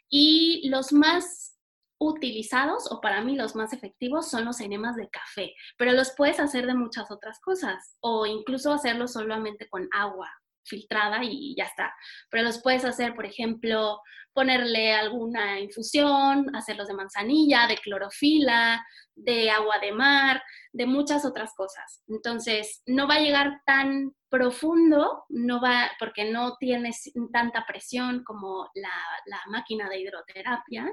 [0.10, 1.58] Y los más
[1.98, 6.40] utilizados, o para mí los más efectivos, son los enemas de café, pero los puedes
[6.40, 10.30] hacer de muchas otras cosas, o incluso hacerlo solamente con agua
[10.68, 11.94] filtrada y ya está.
[12.30, 14.02] Pero los puedes hacer, por ejemplo,
[14.36, 21.54] ponerle alguna infusión, hacerlos de manzanilla, de clorofila, de agua de mar, de muchas otras
[21.56, 22.04] cosas.
[22.08, 26.92] Entonces, no va a llegar tan profundo, no va, porque no tiene
[27.32, 28.92] tanta presión como la,
[29.28, 30.92] la máquina de hidroterapia,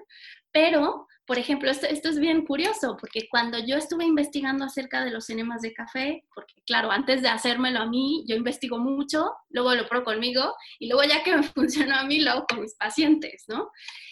[0.52, 5.10] pero, por ejemplo, esto, esto, es bien curioso, porque cuando yo estuve investigando acerca de
[5.10, 9.74] los enemas de café, porque claro, antes de hacérmelo a mí, yo investigo mucho, luego
[9.74, 12.76] lo pruebo conmigo, y luego ya que me funcionó a mí, lo hago con mis
[12.76, 13.31] pacientes,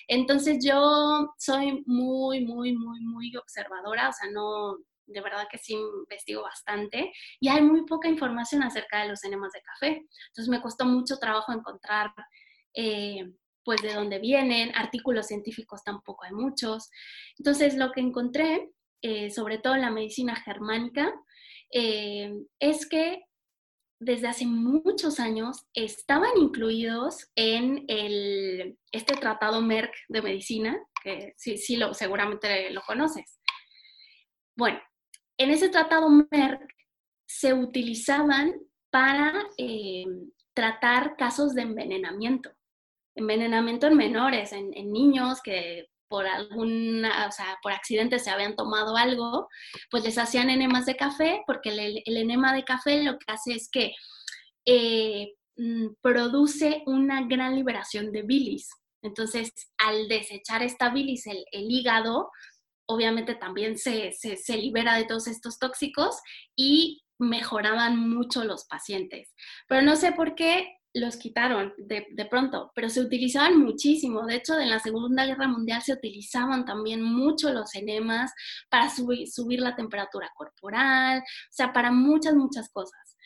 [0.08, 5.74] Entonces yo soy muy, muy, muy, muy observadora, o sea, no, de verdad que sí
[5.74, 10.06] investigo bastante, y hay muy poca información acerca de los enemas de café.
[10.28, 12.12] Entonces me costó mucho trabajo encontrar...
[12.74, 13.24] Eh,
[13.62, 16.90] pues de dónde vienen, artículos científicos tampoco hay muchos.
[17.38, 21.12] Entonces, lo que encontré, eh, sobre todo en la medicina germánica,
[21.72, 23.22] eh, es que
[24.00, 31.76] desde hace muchos años estaban incluidos en el, este tratado Merck de medicina, que sí,
[31.76, 33.38] lo, seguramente lo conoces.
[34.56, 34.80] Bueno,
[35.38, 36.62] en ese tratado Merck
[37.26, 38.54] se utilizaban
[38.90, 40.04] para eh,
[40.54, 42.50] tratar casos de envenenamiento
[43.14, 48.96] envenenamiento en menores, en, niños que por alguna, o sea, por accidente se habían tomado
[48.96, 49.48] algo,
[49.92, 53.70] pues les hacían enemas de café, porque el, enema de café lo que hace es
[53.70, 53.94] que
[54.66, 58.68] eh, mm, produce una gran liberación de bilis.
[59.02, 62.30] Entonces, al desechar esta bilis, el, hígado
[62.86, 66.16] obviamente también se, se, libera de todos estos tóxicos
[66.56, 69.32] y mejoraban mucho los pacientes.
[69.68, 74.26] Pero no sé por qué los quitaron de, pronto, pero se utilizaban muchísimo.
[74.26, 78.32] De hecho, en la Segunda Guerra Mundial se utilizaban también mucho los enemas
[78.68, 83.16] para subir, la temperatura corporal, o sea, para muchas, muchas cosas.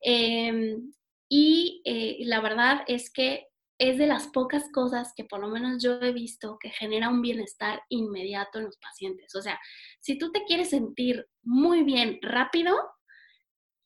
[0.00, 0.92] Em,
[1.28, 3.46] y eh, la verdad es que
[3.78, 7.22] es de las pocas cosas que por lo menos yo he visto que genera un
[7.22, 9.34] bienestar inmediato en los pacientes.
[9.34, 9.58] O sea,
[10.00, 12.76] si tú te quieres sentir muy bien rápido,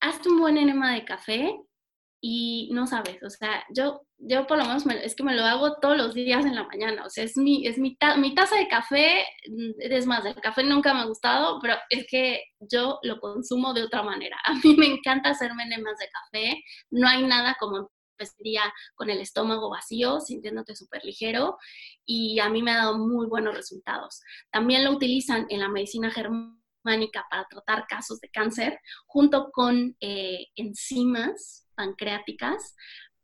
[0.00, 1.56] hazte un buen enema de café
[2.20, 5.76] y no sabes, o sea, yo, yo por lo menos es que me lo hago
[5.80, 8.66] todos los días en la mañana, o sea, es mi, es mi, mi taza de
[8.66, 13.20] café, mm, es más, el café nunca me ha gustado, pero es que yo lo
[13.20, 14.36] consumo de otra manera.
[14.44, 18.62] A mí me encanta hacerme enemas de café, no hay nada como empezaría
[18.96, 21.56] con el estómago vacío, sintiéndote súper ligero,
[22.04, 24.20] y a mí me ha dado muy buenos resultados.
[24.50, 30.46] También lo utilizan en la medicina germánica para tratar casos de cáncer, junto con eh,
[30.56, 32.74] enzimas pancreáticas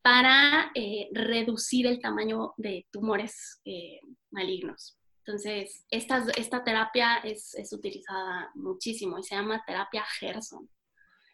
[0.01, 3.99] para eh, reducir el tamaño de tumores eh,
[4.31, 4.97] malignos.
[5.27, 10.69] Entonces, esta, esta terapia es, es, utilizada muchísimo y se llama terapia Gerson.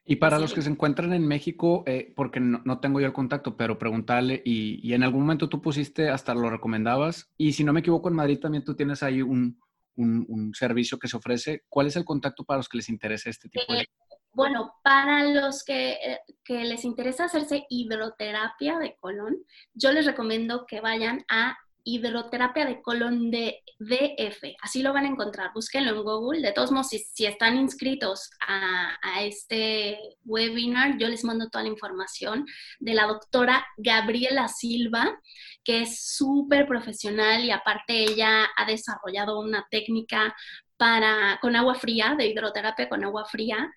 [0.05, 3.13] Y para los que se encuentran en México, eh, porque no, no, tengo yo el
[3.13, 7.65] contacto, pero preguntarle, y, y, en algún momento tú pusiste, hasta lo recomendabas, y si
[7.65, 9.61] no me equivoco, en Madrid también tú tienes ahí un,
[9.97, 11.65] un, un servicio que se ofrece.
[11.69, 13.87] ¿Cuál es el contacto para los que les interese este tipo de...
[14.33, 19.37] Bueno, para los que, eh, que, les interesa hacerse hidroterapia de colon,
[19.75, 24.57] yo les recomiendo que vayan a hidroterapia de colon de DF.
[24.63, 25.53] Así lo van a encontrar.
[25.55, 26.43] Búsquenlo en Google.
[26.43, 31.71] De todos modos, si, están inscritos a, a, este webinar, yo les mando toda la
[31.71, 32.47] información
[32.79, 35.19] de la doctora Gabriela Silva,
[35.65, 40.35] que es súper profesional y aparte ella ha desarrollado una técnica
[40.77, 43.71] para, con agua fría, de hidroterapia con agua fría,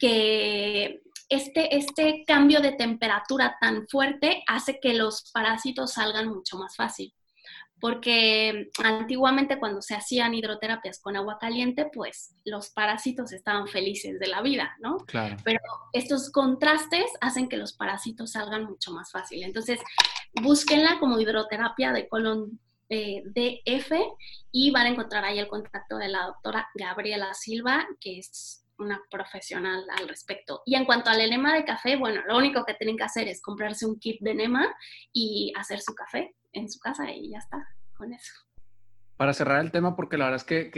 [0.00, 6.74] que este, este cambio de temperatura tan fuerte hace que los parásitos salgan mucho más
[6.74, 7.14] fácil.
[7.78, 14.26] Porque antiguamente cuando se hacían hidroterapias con agua caliente, pues los parásitos estaban felices de
[14.26, 14.98] la vida, ¿no?
[15.06, 15.36] Claro.
[15.44, 15.60] Pero
[15.94, 19.42] estos contrastes hacen que los parásitos salgan mucho más fácil.
[19.44, 19.80] Entonces,
[20.42, 23.92] búsquenla como hidroterapia de colon eh, DF
[24.52, 29.00] y van a encontrar ahí el contacto de la doctora Gabriela Silva, que es una
[29.10, 30.62] profesional al respecto.
[30.64, 33.40] Y en cuanto al enema de café, bueno, lo único que tienen que hacer es
[33.40, 34.74] comprarse un kit de enema
[35.12, 38.32] y hacer su café en su casa y ya está con eso.
[39.16, 40.70] Para cerrar el tema, porque la verdad es que,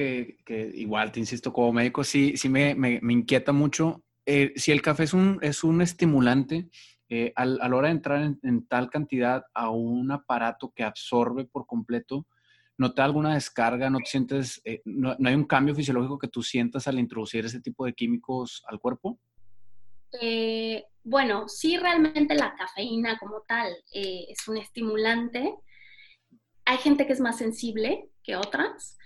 [0.44, 4.02] que, igual, te insisto, como médico, sí, sí me, me, inquieta mucho.
[4.26, 6.68] Eh, si el café es un, es un estimulante,
[7.08, 11.44] eh, a la hora de entrar en, en, tal cantidad a un aparato que absorbe
[11.44, 12.26] por completo,
[12.82, 13.88] ¿No te da alguna descarga?
[13.88, 17.60] ¿No te sientes, eh, no, hay un cambio fisiológico que tú sientas al introducir ese
[17.60, 19.20] tipo de químicos al cuerpo?
[20.20, 25.54] Eh, bueno, sí, realmente la cafeína como tal eh, es un estimulante.
[26.64, 28.98] Hay gente que es más sensible que otras.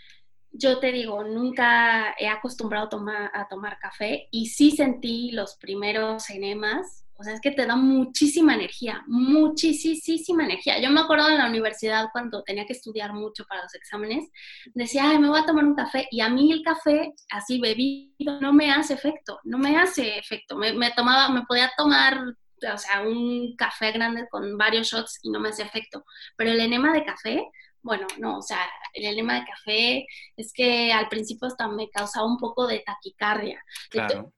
[0.52, 6.30] Yo te digo, nunca he acostumbrado tomar, a tomar café y sí sentí los primeros
[6.30, 10.78] enemas O sea, es que te da muchísima energía, muchísima energía.
[10.80, 14.30] Yo me acuerdo en la universidad cuando tenía que estudiar mucho para los exámenes,
[14.74, 16.06] decía, ay, me voy a tomar un café.
[16.10, 20.56] Y a mí el café, así bebido, no me hace efecto, no me hace efecto.
[20.56, 25.30] Me, me tomaba, me podía tomar, o sea, un café grande con varios shots y
[25.30, 26.04] no me hace efecto.
[26.36, 27.42] Pero el enema de café,
[27.82, 28.58] bueno, no, o sea,
[28.92, 30.06] el enema de café
[30.36, 33.62] es que al principio hasta me causaba un poco de taquicardia.
[33.90, 34.32] Claro.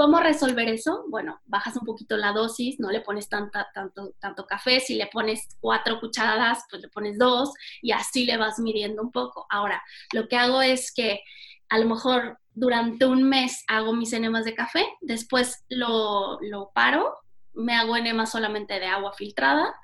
[0.00, 1.04] ¿Cómo resolver eso?
[1.10, 5.08] Bueno, bajas un poquito la dosis, no le pones tanta, tanto, tanto café, si le
[5.08, 9.44] pones cuatro cucharadas, pues le pones dos y así le vas midiendo un poco.
[9.50, 9.82] Ahora,
[10.14, 11.20] lo que hago es que
[11.68, 17.18] a lo mejor durante un mes hago mis enemas de café, después lo, lo paro,
[17.52, 19.74] me hago enemas solamente de agua filtrada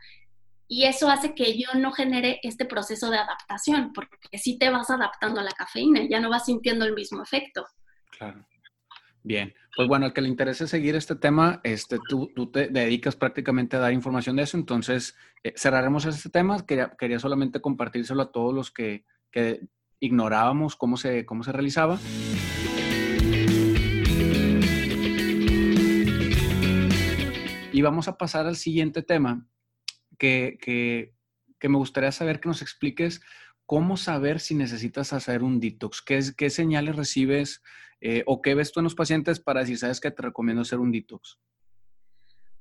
[0.67, 4.89] y eso hace que yo no genere este proceso de adaptación, porque si te vas
[4.89, 7.67] adaptando a la cafeína, ya no vas sintiendo el mismo efecto.
[8.17, 8.47] Claro.
[9.27, 13.17] Bien, pues bueno, al que le interese seguir este tema, este, tú, tú te dedicas
[13.17, 16.65] prácticamente a dar información de eso, entonces eh, cerraremos este tema.
[16.65, 19.67] Quería, quería solamente compartírselo a todos los que, que
[19.99, 21.99] ignorábamos cómo se, cómo se realizaba.
[27.73, 29.45] Y vamos a pasar al siguiente tema,
[30.19, 31.17] que, que,
[31.59, 33.21] que me gustaría saber que nos expliques
[33.67, 37.63] cómo saber si necesitas hacer un detox, qué, señales recibes
[38.01, 40.79] eh, o qué ves tú en los pacientes para decir, sabes que te recomiendo hacer
[40.79, 41.39] un detox?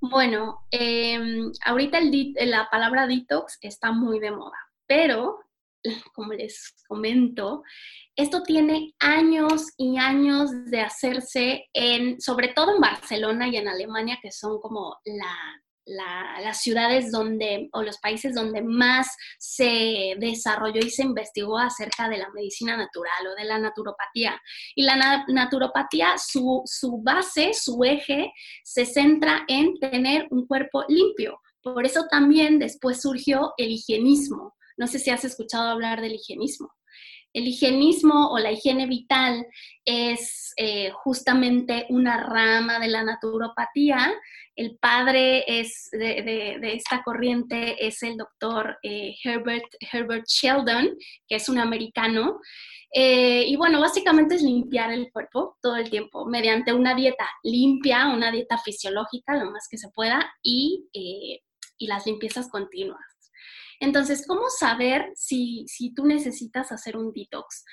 [0.02, 2.00] Bueno, em, ahorita
[2.42, 5.40] la palabra detox está muy de moda, pero
[6.14, 7.64] como les comento,
[8.16, 14.18] esto tiene años y años de hacerse en, sobre todo en Barcelona y en Alemania,
[14.22, 19.08] que son como la las ciudades donde, o los países donde más
[19.38, 24.42] se desarrolló y se investigó acerca de la medicina natural o de la naturopatía.
[24.76, 28.32] Y la naturopatía, su, su base, su eje,
[28.64, 31.40] se centra en tener un cuerpo limpio.
[31.62, 34.56] Por eso también después surgió el higienismo.
[34.78, 36.70] No sé si has escuchado hablar del higienismo.
[37.36, 39.46] El higienismo o la higiene vital
[39.84, 44.10] es eh, justamente una rama de la naturopatía.
[44.56, 50.96] El padre es de, esta corriente es el doctor eh, Herbert, Herbert Sheldon,
[51.28, 52.40] que es un americano.
[52.94, 58.08] Eh, y bueno, básicamente es limpiar el cuerpo todo el tiempo mediante una dieta limpia,
[58.08, 63.15] una dieta fisiológica, lo más que se pueda, y, y las limpiezas continuas.
[63.80, 65.66] Entonces, ¿cómo saber si,
[65.96, 67.66] tú necesitas hacer un detox?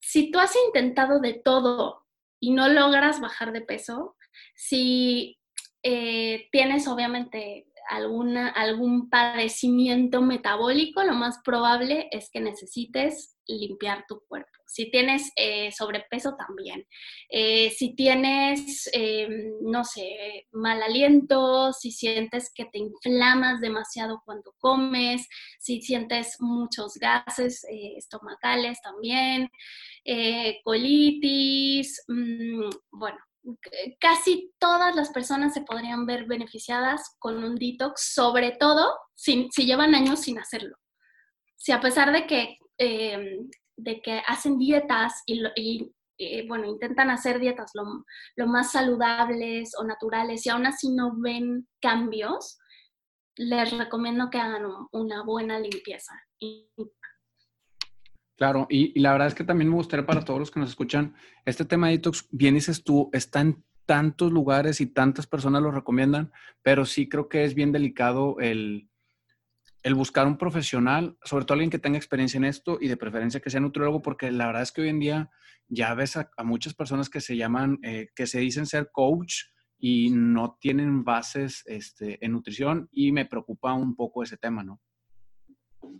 [0.00, 2.06] Si tú has intentado de todo
[2.40, 4.16] y no logras bajar de peso,
[4.54, 5.38] si
[5.82, 14.20] eh, tienes obviamente alguna, algún padecimiento metabólico, lo más probable es que necesites limpiar tu
[14.26, 14.50] cuerpo.
[14.66, 16.86] Si tienes eh, sobrepeso también.
[17.28, 24.54] Eh, si tienes, em, no sé, mal aliento, si sientes que te inflamas demasiado cuando
[24.58, 25.26] comes,
[25.60, 29.48] si sientes muchos gases eh, estomacales también,
[30.64, 33.18] colitis, mm, bueno,
[34.00, 39.66] casi todas las personas se podrían ver beneficiadas con un detox, sobre todo si, si
[39.66, 40.76] llevan años sin hacerlo.
[41.56, 47.38] Si a pesar de que em, de que hacen dietas y, eh, bueno, intentan hacer
[47.38, 48.04] dietas lo,
[48.36, 52.58] lo, más saludables o naturales y aún así no ven cambios,
[53.36, 56.14] les recomiendo que hagan una buena limpieza.
[58.36, 61.14] Claro, y, la verdad es que también me gustaría para todos los que nos escuchan,
[61.44, 65.70] este tema de detox, bien dices tú, está en tantos lugares y tantas personas lo
[65.70, 68.90] recomiendan, pero sí creo que es bien delicado el,
[69.86, 73.38] el buscar un profesional, sobre todo alguien que tenga experiencia en esto y de preferencia
[73.38, 75.30] que sea nutriólogo, porque la verdad es que hoy en día
[75.68, 79.44] ya ves a, muchas personas que se llaman, eh, que se dicen ser coach
[79.78, 84.80] y no tienen bases este, en nutrición y me preocupa un poco ese tema, ¿no?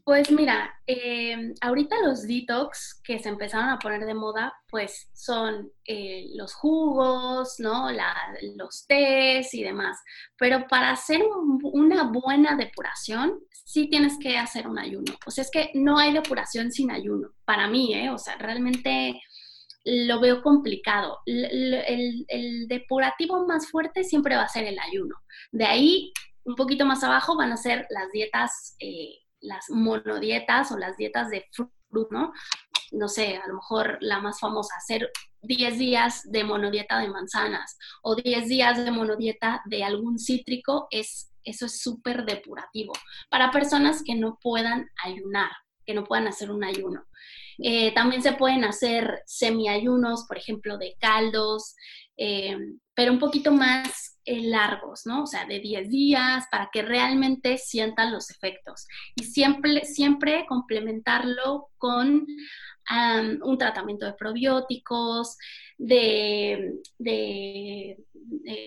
[0.04, 5.70] Pues mira, em, ahorita los detox que se empezaron a poner de moda, pues son
[5.84, 7.88] eh, los jugos, ¿no?
[8.56, 9.98] los tés y demás.
[10.38, 11.22] Pero para hacer
[11.62, 15.14] una buena depuración, sí tienes que hacer un ayuno.
[15.26, 17.30] O sea, es que no hay depuración sin ayuno.
[17.44, 18.10] Para mí, ¿eh?
[18.10, 19.20] O sea, realmente
[19.84, 21.18] lo veo complicado.
[21.26, 25.16] El, el depurativo más fuerte siempre va a ser el ayuno.
[25.52, 26.12] De ahí,
[26.44, 28.76] un poquito más abajo, van a ser las dietas.
[28.80, 32.32] Eh, las monodietas o las dietas de fruto, ¿no?
[32.92, 35.10] No sé, a lo mejor la más famosa, hacer
[35.42, 41.32] 10 días de monodieta de manzanas o 10 días de monodieta de algún cítrico, es,
[41.44, 42.92] eso es súper depurativo
[43.30, 45.50] para personas que no puedan ayunar,
[45.84, 47.06] que no puedan hacer un ayuno.
[47.58, 51.74] Eh, también se pueden hacer semiayunos, por ejemplo, de caldos,
[52.16, 52.56] eh,
[52.94, 55.24] pero un poquito más eh, largos, ¿no?
[55.24, 58.86] O sea, de 10 días para que realmente sientan los efectos.
[59.14, 62.26] Y siempre, siempre complementarlo con
[63.42, 65.36] un tratamiento de probióticos,
[65.78, 66.78] de,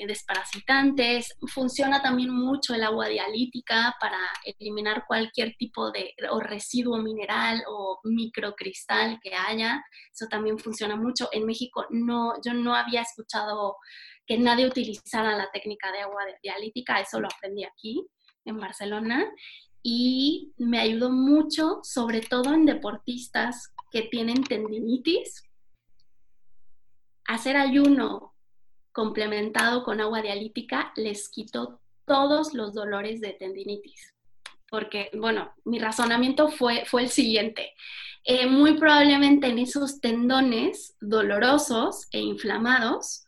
[0.08, 1.36] desparasitantes.
[1.54, 8.00] Funciona también mucho el agua dialítica para eliminar cualquier tipo de o residuo mineral o
[8.04, 9.84] microcristal que haya.
[10.12, 11.30] Eso también funciona mucho.
[11.32, 13.78] En México no, yo no había escuchado
[14.26, 18.06] que nadie utilizara la técnica de agua dialítica, eso lo aprendí aquí
[18.46, 19.28] en Barcelona
[19.82, 25.44] y me ayudó mucho, sobre todo en deportistas que tienen tendinitis,
[27.26, 28.34] hacer ayuno
[28.92, 34.16] complementado con agua dialítica les quitó todos los dolores de tendinitis.
[34.70, 37.74] Porque, bueno, mi razonamiento fue, fue el siguiente.
[38.24, 43.26] Eh, muy probablemente en esos tendones dolorosos e inflamados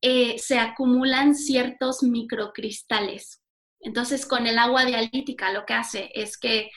[0.00, 3.43] eh, se acumulan ciertos microcristales.
[3.84, 6.70] Entonces, con el agua dialítica lo que hace es que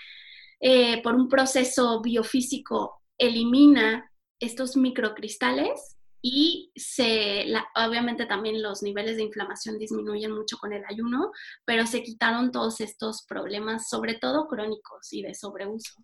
[0.59, 7.45] eh, por un proceso biofísico elimina estos microcristales y se,
[7.75, 11.31] obviamente también los niveles de inflamación disminuyen mucho con el ayuno,
[11.63, 16.03] pero se quitaron todos estos problemas, sobre todo crónicos y de sobreuso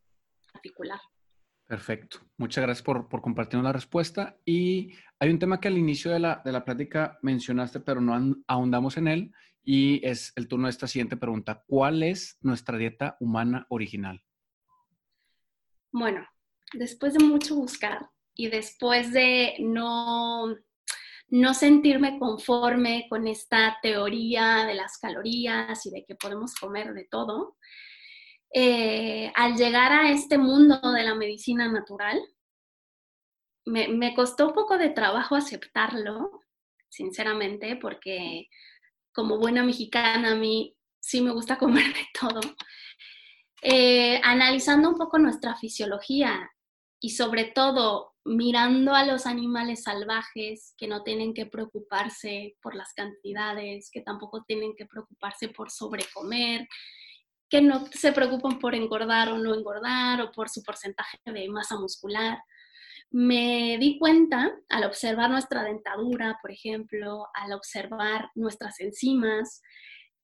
[0.53, 0.99] particular.
[1.67, 2.19] Perfecto.
[2.37, 4.37] Muchas gracias por, por compartirnos la respuesta.
[4.45, 8.35] Y hay un tema que al inicio de la, de la plática mencionaste, pero no
[8.47, 9.31] ahondamos en él,
[9.63, 11.63] y es el turno de esta siguiente pregunta.
[11.67, 14.21] ¿Cuál es nuestra dieta humana original?
[15.91, 16.27] Bueno,
[16.73, 20.53] después de mucho buscar y después de no,
[21.29, 27.05] no sentirme conforme con esta teoría de las calorías y de que podemos comer de
[27.05, 27.57] todo,
[28.53, 32.21] eh, al llegar a este mundo de la medicina natural,
[33.65, 36.41] me, me, costó un poco de trabajo aceptarlo,
[36.89, 38.49] sinceramente, porque
[39.13, 42.41] como buena mexicana a mí sí me gusta comer de todo.
[43.61, 46.51] Eh, analizando un poco nuestra fisiología
[46.99, 52.93] y sobre todo mirando a los animales salvajes que no tienen que preocuparse por las
[52.93, 56.67] cantidades, que tampoco tienen que preocuparse por sobrecomer,
[57.49, 61.77] que no se preocupan por engordar o no engordar o por su porcentaje de masa
[61.77, 62.41] muscular.
[63.13, 69.61] Me di cuenta al observar nuestra dentadura, por ejemplo, al observar nuestras enzimas,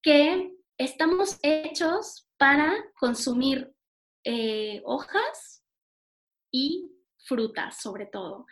[0.01, 3.71] que estamos hechos para consumir
[4.23, 5.63] eh, hojas
[6.51, 6.91] y
[7.25, 8.47] frutas sobre todo.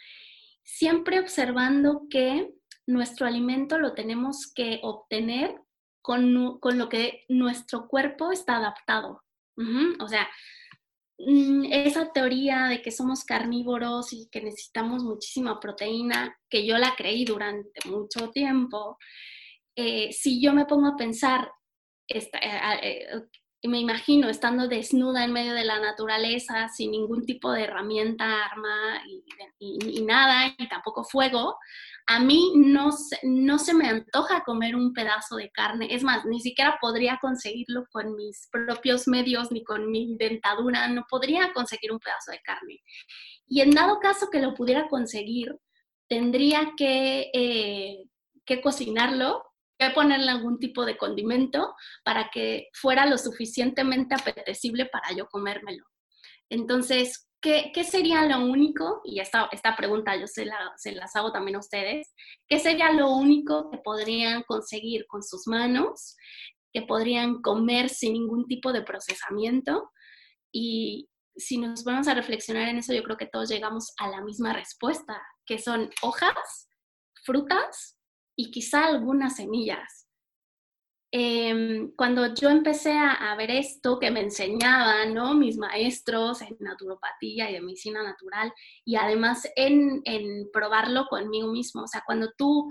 [0.63, 2.53] Siempre observando que
[2.85, 5.59] nuestro alimento lo tenemos que obtener
[6.01, 9.23] con, lo que nuestro cuerpo está adaptado.
[9.99, 10.29] O sea,
[11.17, 17.25] esa teoría de que somos carnívoros y que necesitamos muchísima proteína, que yo la creí
[17.25, 18.97] durante mucho tiempo,
[19.75, 21.51] eh, si yo me pongo a pensar
[22.09, 22.29] eh,
[22.81, 23.07] eh,
[23.67, 29.03] me imagino estando desnuda en medio de la naturaleza, sin ningún tipo de herramienta, arma
[29.59, 31.57] y, nada, y tampoco fuego,
[32.09, 32.89] a mí no,
[33.23, 35.87] no se me antoja comer un pedazo de carne.
[35.91, 41.05] Es más, ni siquiera podría conseguirlo con mis propios medios ni con mi dentadura, no
[41.09, 42.79] podría conseguir un pedazo de carne.
[43.47, 45.53] Y en dado caso que lo pudiera conseguir,
[46.07, 48.03] tendría que, eh,
[48.45, 49.43] que cocinarlo
[49.77, 55.85] que ponerle algún tipo de condimento para que fuera lo suficientemente apetecible para yo comérmelo.
[56.49, 59.01] Entonces, ¿qué, sería lo único?
[59.03, 62.13] Y esta, esta pregunta yo se, se las hago también a ustedes.
[62.47, 66.15] ¿Qué sería lo único que podrían conseguir con sus manos?
[66.73, 69.91] Que podrían comer sin ningún tipo de procesamiento.
[70.51, 74.21] Y si nos vamos a reflexionar en eso, yo creo que todos llegamos a la
[74.21, 76.69] misma respuesta, que son hojas,
[77.23, 77.97] frutas
[78.35, 80.06] y quizá algunas semillas.
[81.11, 85.33] Em, cuando yo empecé a, ver esto que me enseñaban ¿no?
[85.35, 88.53] mis maestros en naturopatía y de medicina natural
[88.83, 92.69] y además en, en probarlo conmigo mismo, o sea, cuando tú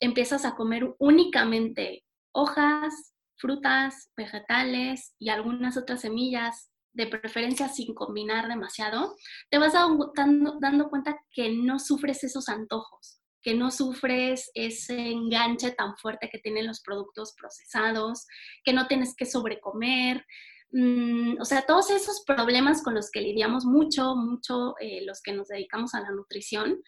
[0.00, 8.48] empiezas a comer únicamente hojas, frutas, vegetales y algunas otras semillas, de preferencia sin combinar
[8.48, 9.14] demasiado,
[9.50, 9.74] te vas
[10.16, 16.28] dando, dando cuenta que no sufres esos antojos que no sufres ese enganche tan fuerte
[16.28, 18.26] que tienen los productos procesados,
[18.62, 20.26] que no tienes que sobrecomer.
[20.70, 25.32] Mm, o sea, todos esos problemas con los que lidiamos mucho, mucho eh, los que
[25.32, 26.82] nos dedicamos a la nutrición,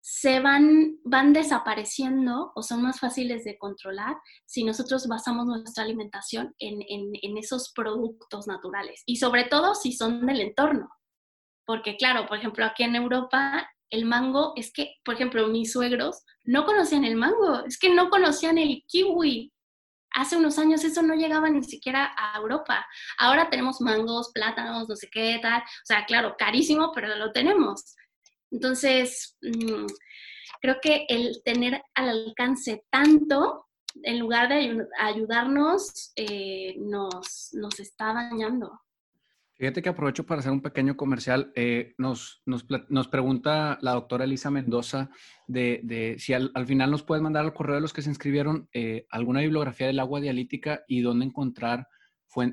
[0.00, 6.54] se van, van desapareciendo o son más fáciles de controlar si nosotros basamos nuestra alimentación
[6.60, 10.90] en, en esos productos naturales y sobre todo si son del entorno.
[11.66, 16.24] Porque claro, por ejemplo, aquí en Europa el mango, es que, por ejemplo, mis suegros
[16.44, 19.52] no conocían el mango, es que no conocían el kiwi.
[20.12, 22.86] Hace unos años eso no llegaba ni siquiera a Europa.
[23.18, 25.60] Ahora tenemos mangos, plátanos, no sé qué tal.
[25.62, 27.94] O sea, claro, carísimo, pero lo tenemos.
[28.50, 29.86] Entonces, mm,
[30.60, 33.66] creo que el tener al alcance tanto,
[34.02, 38.80] en lugar de ayudarnos, eh, nos, nos está dañando.
[39.58, 41.50] Fíjate que aprovecho para hacer un pequeño comercial.
[41.56, 45.10] Eh, nos, nos, nos, pregunta la doctora Elisa Mendoza
[45.48, 48.08] de, de si al, al, final nos puedes mandar al correo de los que se
[48.08, 51.88] inscribieron eh, alguna bibliografía del agua dialítica y dónde encontrar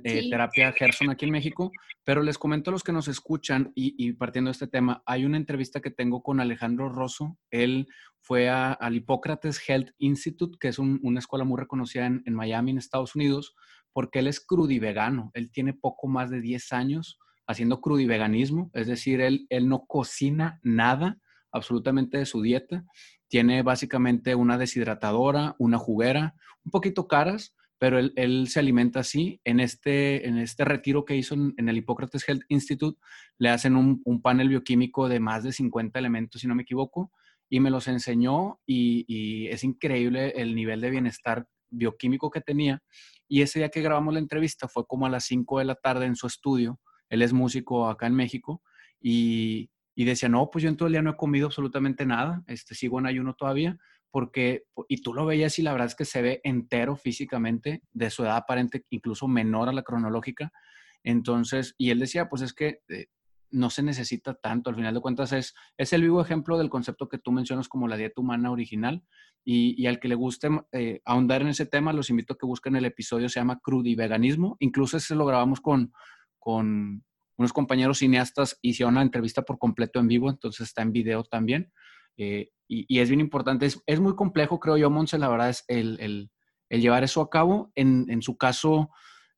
[0.03, 0.29] eh, sí.
[0.31, 1.71] terapia Gerson aquí en México.
[2.03, 5.25] Pero les comento a los que nos escuchan y, y, partiendo de este tema, hay
[5.25, 7.37] una entrevista que tengo con Alejandro Rosso.
[7.51, 7.87] Él
[8.19, 12.33] fue a, al Hipócrates Health Institute, que es un, una escuela muy reconocida en, en
[12.33, 13.53] Miami, en Estados Unidos
[13.95, 15.31] porque él es crudivegano.
[15.35, 17.17] Él tiene poco más de 10 años
[17.47, 21.17] haciendo crudiveganismo, es decir, él, él no cocina nada
[21.53, 22.83] absolutamente de su dieta.
[23.29, 26.35] Tiene básicamente una deshidratadora, una juguera,
[26.65, 29.39] un poquito caras, pero él, él se alimenta así.
[29.45, 32.99] En este, en este retiro que hizo en, el Hipócrates Health Institute,
[33.37, 37.13] le hacen un, un, panel bioquímico de más de 50 elementos, si no me equivoco,
[37.49, 42.81] y me los enseñó y es increíble el nivel de bienestar bioquímico que tenía.
[43.27, 46.05] Y ese día que grabamos la entrevista fue como a las 5 de la tarde
[46.05, 46.79] en su estudio.
[47.09, 48.61] Él es músico acá en México
[48.99, 52.43] y, y, decía, no, pues yo en todo el día no he comido absolutamente nada,
[52.47, 53.77] este, sigo en ayuno todavía,
[54.15, 58.09] porque, y tú lo veías y la verdad es que se ve entero físicamente, de
[58.09, 60.53] su edad aparente, incluso menor a la cronológica.
[61.03, 63.07] Entonces, y él decía, pues es que eh,
[63.51, 64.69] no se necesita tanto.
[64.69, 67.87] Al final de cuentas es, es el vivo ejemplo del concepto que tú mencionas como
[67.87, 69.03] la dieta humana original.
[69.43, 72.45] Y, y al que le guste eh, ahondar en ese tema, los invito a que
[72.45, 74.57] busquen el episodio, se llama Crudiveganismo.
[74.59, 75.93] Incluso ese lo grabamos con,
[76.39, 77.03] con
[77.37, 81.71] unos compañeros cineastas, hicieron una entrevista por completo en vivo, entonces está en video también.
[82.17, 85.49] Eh, y, y, es bien importante, es, es, muy complejo, creo yo, Monse, la verdad
[85.49, 86.31] es el, el,
[86.69, 87.71] el llevar eso a cabo.
[87.75, 88.89] En, en su caso,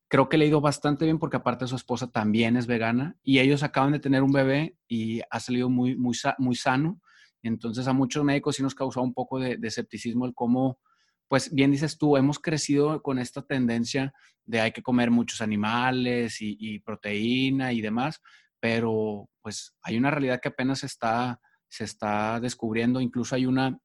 [0.08, 3.40] creo que le ha ido bastante bien porque aparte su esposa también es vegana y
[3.40, 7.02] ellos acaban de tener un bebé y ha salido muy, muy, muy sano.
[7.44, 10.80] Entonces a muchos médicos sí nos causó un poco de, de, escepticismo el cómo,
[11.28, 14.14] pues bien dices tú, hemos crecido con esta tendencia
[14.46, 18.22] de hay que comer muchos animales y, y proteína y demás,
[18.60, 21.40] pero pues hay una realidad que apenas está,
[21.70, 23.02] se está descubriendo.
[23.02, 23.78] Incluso hay una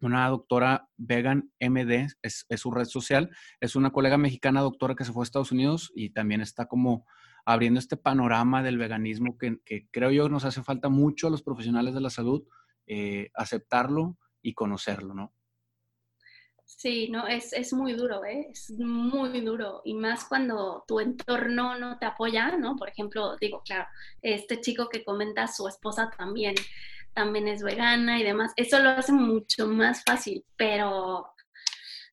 [0.00, 3.30] una doctora vegan MD, es, su red social,
[3.60, 7.06] es una colega mexicana doctora que se fue a Estados Unidos y también está como
[7.44, 11.42] abriendo este panorama del veganismo que, que creo yo nos hace falta mucho a los
[11.42, 12.44] profesionales de la salud
[12.88, 15.32] eh, aceptarlo y conocerlo, ¿no?
[16.64, 18.48] Sí, no, es, es muy duro, ¿eh?
[18.50, 19.82] es muy duro.
[19.84, 22.76] Y más cuando tu entorno no te apoya, ¿no?
[22.76, 23.86] Por ejemplo, digo, claro,
[24.22, 26.54] este chico que comenta, su esposa también
[27.16, 28.52] también es vegana y demás.
[28.56, 31.26] Eso lo hace mucho más fácil, pero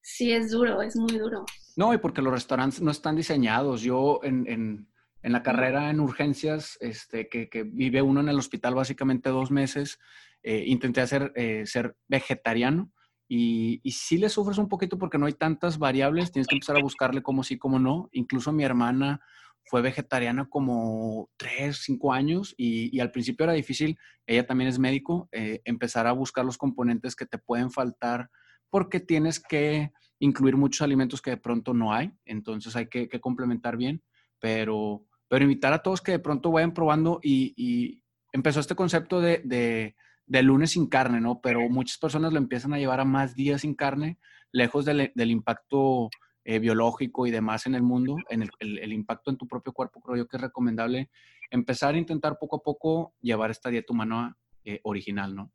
[0.02, 1.46] sí es duro, es muy duro.
[1.76, 3.82] No, y porque los restaurantes no están diseñados.
[3.82, 8.76] Yo en, en, la carrera en urgencias, este, que, que, vive uno en el hospital
[8.76, 10.00] básicamente dos meses,
[10.42, 12.92] eh, intenté hacer eh, ser vegetariano.
[13.28, 16.78] Y, y sí le sufres un poquito porque no hay tantas variables, tienes que empezar
[16.78, 18.10] a buscarle cómo sí, cómo no.
[18.14, 19.20] Incluso mi hermana
[19.66, 23.98] fue vegetariana como tres, cinco años y, y, al principio era difícil,
[24.28, 28.30] ella también es médico, eh, empezar a buscar los componentes que te pueden faltar
[28.70, 33.20] porque tienes que incluir muchos alimentos que de pronto no hay, entonces hay que, que
[33.20, 34.02] complementar bien,
[34.40, 39.22] pero, pero invitar a todos que de pronto vayan probando y, y empezó este concepto
[39.22, 39.96] de, de,
[40.26, 41.40] de, lunes sin carne, ¿no?
[41.42, 44.18] Pero muchas personas lo empiezan a llevar a más días sin carne,
[44.52, 46.10] lejos del, del impacto
[46.46, 49.74] eh, biológico y demás en el mundo, en el, el, el, impacto en tu propio
[49.74, 51.10] cuerpo, creo yo que es recomendable
[51.50, 54.36] empezar a intentar poco a poco llevar esta dieta humana
[54.66, 55.52] eh, original, ¿no?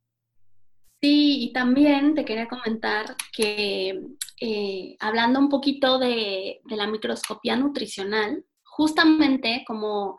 [1.01, 4.01] Sí, y también te quería comentar que
[4.41, 10.19] eh, hablando un poquito de, de la microscopía nutricional, justamente como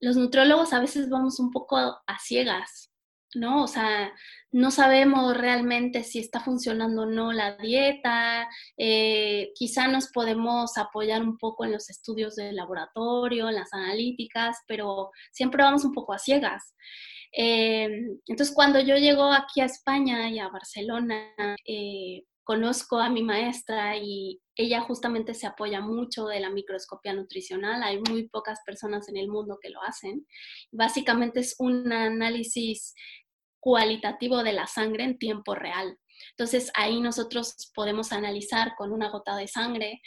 [0.00, 2.87] los nutriólogos a veces vamos un poco a ciegas,
[3.34, 3.64] ¿no?
[3.64, 4.12] O sea,
[4.52, 11.22] no sabemos realmente si está funcionando o no la dieta, eh, quizá nos podemos apoyar
[11.22, 16.12] un poco en los estudios de laboratorio, en las analíticas, pero siempre vamos un poco
[16.12, 16.74] a ciegas.
[17.32, 17.88] Eh,
[18.26, 21.34] entonces, cuando yo llego aquí a España y a Barcelona,
[21.66, 27.82] eh, conozco a mi maestra y ella justamente se apoya mucho de la microscopía nutricional.
[27.82, 30.26] Hay muy pocas personas en el mundo que lo hacen.
[30.72, 32.94] Básicamente es un análisis
[33.60, 35.98] cualitativo de la sangre en tiempo real.
[36.30, 40.00] Entonces ahí nosotros podemos analizar con una gota de sangre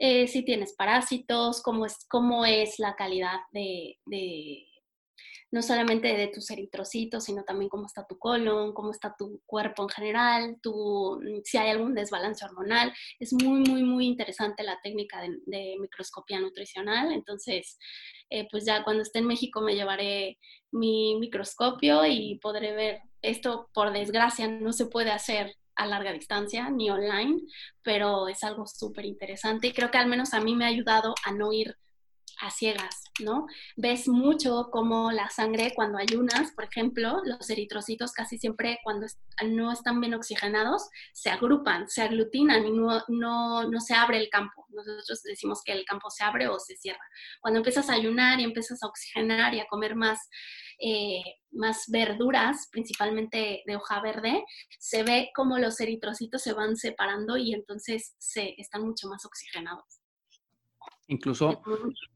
[0.00, 4.66] eh, si tienes parásitos, cómo es, cómo es la calidad de, de,
[5.54, 9.84] no solamente de tus eritrocitos, sino también cómo está tu colon, cómo está tu cuerpo
[9.84, 12.92] en general, tu, mm, si hay algún desbalance hormonal.
[13.20, 17.12] Es muy, muy, muy interesante la técnica de, microscopía nutricional.
[17.12, 17.78] Entonces,
[18.30, 20.38] eh, pues ya cuando esté en México me llevaré
[20.72, 26.68] mi microscopio y podré ver esto, por desgracia, no se puede hacer a larga distancia
[26.68, 27.42] ni online,
[27.82, 31.14] pero es algo súper interesante y creo que al menos a mí me ha ayudado
[31.24, 31.76] a no ir
[32.40, 33.46] a ciegas, ¿no?
[33.76, 39.06] Ves mucho como la sangre cuando ayunas, por ejemplo, los eritrocitos casi siempre cuando
[39.46, 44.28] no están bien oxigenados se agrupan, se aglutinan y no, no, no se abre el
[44.28, 44.66] campo.
[44.70, 47.04] Nosotros decimos que el campo se abre o se cierra.
[47.40, 50.18] Cuando empiezas a ayunar y empiezas a oxigenar y a comer más,
[50.80, 51.22] eh,
[51.52, 54.44] más verduras, principalmente de hoja verde,
[54.78, 60.03] se ve como los eritrocitos se van separando y entonces se están mucho más oxigenados.
[61.06, 61.62] Incluso,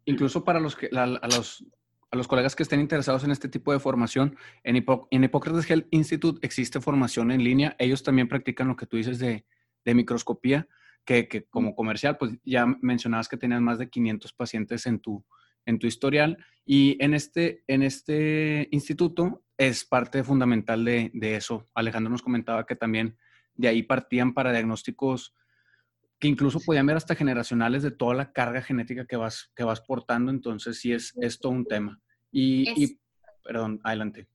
[0.04, 1.64] incluso para los, que, a, los,
[2.10, 5.86] a los colegas que estén interesados en este tipo de formación, en, en Hippocrates Health
[5.90, 7.76] Institute existe formación en línea.
[7.78, 9.44] Ellos también practican lo que tú dices de,
[9.84, 10.68] de microscopía,
[11.04, 15.24] que, que, como comercial, pues ya mencionabas que tenías más de 500 pacientes en tu,
[15.66, 16.38] en tu historial.
[16.64, 21.66] Y en este, en este instituto es parte fundamental de, de eso.
[21.74, 23.16] Alejandro nos comentaba que también
[23.54, 25.34] de ahí partían para diagnósticos
[26.18, 29.80] que incluso podían ver hasta generacionales de toda la carga genética que vas, que vas
[29.80, 32.00] portando, entonces sí es, es todo un tema.
[32.32, 32.98] Y,
[33.44, 34.28] perdón, adelante.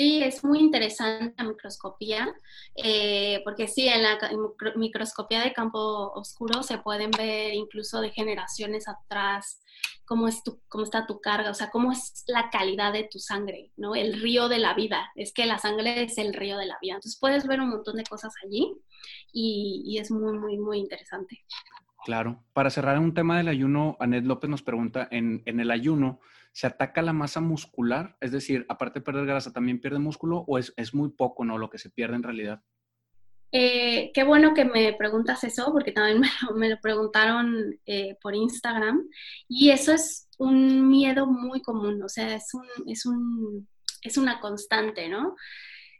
[0.00, 2.34] Sí, es muy interesante la microscopía,
[2.74, 4.18] eh, porque sí, en la
[4.76, 5.78] microscopía de campo
[6.14, 9.60] oscuro se pueden ver incluso de generaciones atrás
[10.06, 13.72] cómo, es cómo está tu carga, o sea, cómo es la calidad de tu sangre,
[13.76, 13.94] ¿no?
[13.94, 16.94] El río de la vida, es que la sangre es el río de la vida.
[16.94, 18.74] Entonces puedes ver un montón de cosas allí
[19.34, 21.44] y, es muy, muy, muy interesante.
[22.04, 22.42] Claro.
[22.52, 26.20] Para cerrar un tema del ayuno, Anet López nos pregunta, en, el ayuno,
[26.52, 28.16] ¿se ataca la masa muscular?
[28.20, 31.68] Es decir, aparte de perder grasa, ¿también pierde músculo o es, muy poco, no, lo
[31.68, 32.62] que se pierde en realidad?
[33.52, 36.22] Eh, qué bueno que me preguntas eso, porque también
[36.56, 39.06] me lo, preguntaron eh, por Instagram.
[39.48, 43.68] Y eso es un miedo muy común, o sea, es, un, es, un,
[44.02, 45.36] es una constante, ¿no?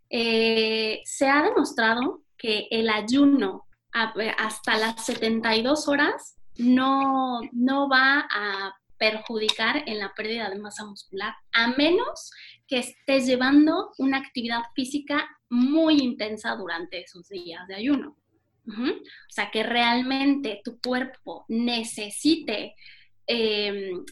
[0.09, 8.75] Eh, se ha demostrado que el ayuno hasta las 72 horas no, no va a
[8.99, 12.31] perjudicar en la pérdida de masa muscular, a menos
[12.69, 18.17] que estés llevando una actividad física muy intensa durante esos días de ayuno.
[18.69, 22.77] O sea, que realmente tu cuerpo necesite
[23.27, 24.05] em,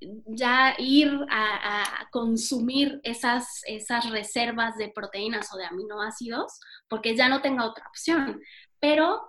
[0.00, 7.42] ya ir a, consumir esas, esas reservas de proteínas o de aminoácidos, porque ya no
[7.42, 8.40] tenga otra opción.
[8.78, 9.22] Pero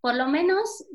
[0.00, 0.86] por lo menos,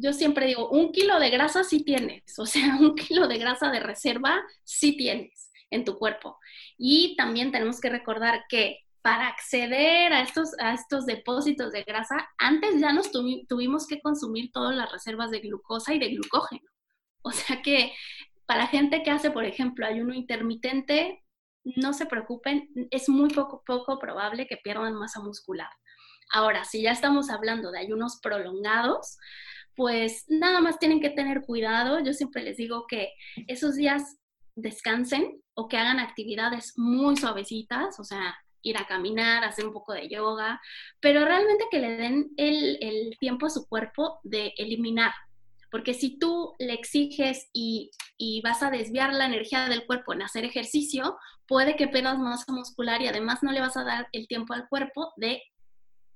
[0.00, 3.70] yo siempre digo, un kilo de grasa sí tienes, o sea, un kilo de grasa
[3.70, 6.38] de reserva sí tienes en tu cuerpo.
[6.76, 12.28] Y también tenemos que recordar que para acceder a estos, a estos depósitos de grasa,
[12.36, 16.62] antes ya nos tuvimos que consumir todas las reservas de glucosa y de glucógeno.
[17.22, 17.92] O sea que
[18.50, 21.22] para gente que hace, por ejemplo, ayuno intermitente,
[21.62, 25.68] no se preocupen, es muy poco, poco probable que pierdan masa muscular.
[26.32, 29.18] Ahora, si ya estamos hablando de ayunos prolongados,
[29.76, 32.00] pues nada más tienen que tener cuidado.
[32.00, 33.12] Yo siempre les digo que
[33.46, 34.18] esos días
[34.56, 39.92] descansen o que hagan actividades muy suavecitas, o sea, ir a caminar, hacer un poco
[39.92, 40.60] de yoga,
[40.98, 45.12] pero realmente que le den el, el tiempo a su cuerpo de eliminar
[45.70, 47.90] porque si tú le exiges y,
[48.42, 51.16] vas a desviar la energía del cuerpo en hacer ejercicio,
[51.46, 54.68] puede que pierdas masa muscular y además no le vas a dar el tiempo al
[54.68, 55.42] cuerpo de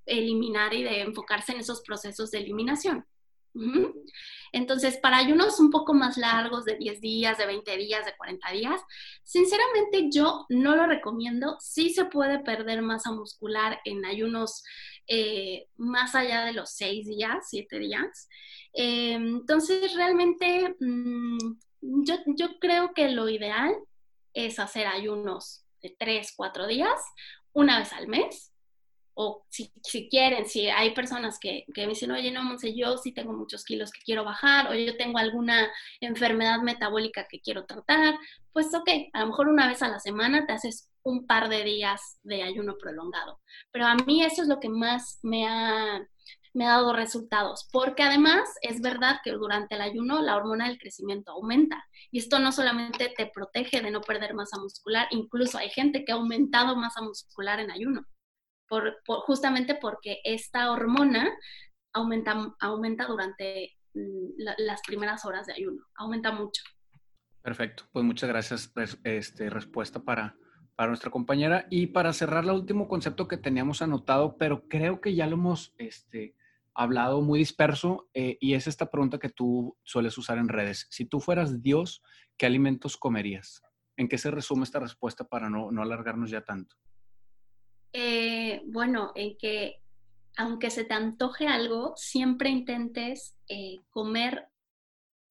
[0.07, 3.07] eliminar y de enfocarse en esos procesos de eliminación.
[4.53, 8.51] Entonces, para ayunos un poco más largos, de 10 días, de 20 días, de 40
[8.51, 8.81] días,
[9.23, 11.57] sinceramente yo no lo recomiendo.
[11.61, 14.65] Sí se puede perder masa muscular en ayunos
[15.07, 18.29] eh, más allá de los 6 días, 7 días.
[18.73, 23.75] Eh, entonces, realmente, mm, yo, yo creo que lo ideal
[24.33, 27.01] es hacer ayunos de 3, 4 días,
[27.53, 28.53] una vez al mes,
[29.15, 32.99] o si, si, quieren, si hay personas que, que, me dicen, oye, no, Monse, yo
[32.99, 37.65] sí tengo muchos kilos que quiero bajar, o yo tengo alguna enfermedad metabólica que quiero
[37.65, 38.15] tratar,
[38.53, 41.63] pues ok, a lo mejor una vez a la semana te haces un par de
[41.63, 43.41] días de ayuno prolongado.
[43.71, 46.05] Pero a mí eso es lo que más me ha,
[46.53, 50.79] me ha dado resultados, porque además es verdad que durante el ayuno la hormona del
[50.79, 51.85] crecimiento aumenta.
[52.11, 56.13] Y esto no solamente te protege de no perder masa muscular, incluso hay gente que
[56.13, 58.07] ha aumentado masa muscular en ayuno
[59.27, 61.31] justamente porque esta hormona
[61.93, 66.63] aumenta, aumenta durante mm, las primeras horas de ayuno, aumenta mucho.
[67.43, 68.73] Perfecto, pues muchas gracias.
[69.05, 70.37] Este, respuesta para,
[70.77, 71.67] para nuestra compañera.
[71.71, 75.75] Y para cerrar, el último concepto que teníamos anotado, pero creo que ya lo hemos
[75.79, 76.35] este,
[76.75, 80.87] hablado muy disperso, eh, y es esta pregunta que tú sueles usar en redes.
[80.91, 82.03] Si tú fueras Dios,
[82.37, 83.63] ¿qué alimentos comerías?
[83.97, 86.77] ¿En qué se resume esta respuesta para no, no alargarnos ya tanto?
[87.93, 89.81] Eh, bueno, en que
[90.37, 94.49] aunque se te antoje algo, siempre intentes eh, comer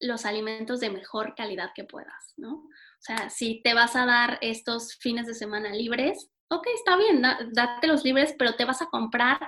[0.00, 2.68] los alimentos de mejor calidad que puedas, ¿no?
[3.04, 7.20] O sea, si te vas a dar estos fines de semana libres, ok, está bien,
[7.52, 9.38] date los libres, pero te vas a comprar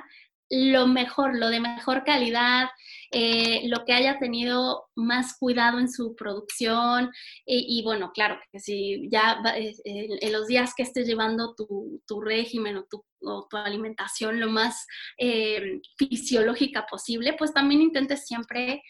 [0.51, 2.69] lo mejor, lo de mejor calidad,
[3.11, 7.11] eh, lo que haya tenido más cuidado en su producción
[7.47, 12.21] y, bueno, claro, que si ya eh, en los días que estés llevando tu, tu
[12.21, 13.05] régimen o tu,
[13.51, 14.87] tu, alimentación lo más
[15.19, 18.83] eh, fisiológica posible, pues también intentes siempre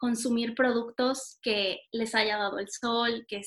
[0.00, 3.42] consumir productos que les haya dado el sol, que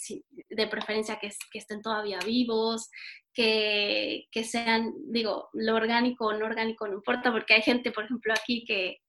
[0.50, 2.92] de preferencia que, que estén todavía vivos,
[3.34, 8.06] que, que, sean, digo, lo orgánico o no orgánico no importa, porque hay gente, por
[8.06, 9.00] ejemplo, aquí que,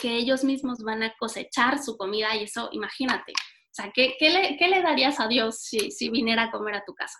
[0.00, 3.32] que ellos mismos van a cosechar su comida y eso, imagínate.
[3.32, 6.74] O sea, ¿qué, qué, le, qué le, darías a Dios si, si viniera a comer
[6.74, 7.18] a tu casa?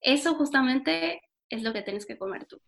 [0.00, 2.60] Eso justamente es lo que tienes que comer tú.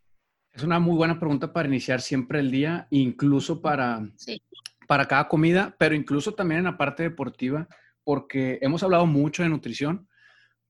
[0.53, 4.41] Es una muy buena pregunta para iniciar siempre el día, incluso para, sí
[4.87, 7.69] para cada comida, pero incluso también en la parte deportiva,
[8.05, 10.09] porque hemos hablado mucho de nutrición,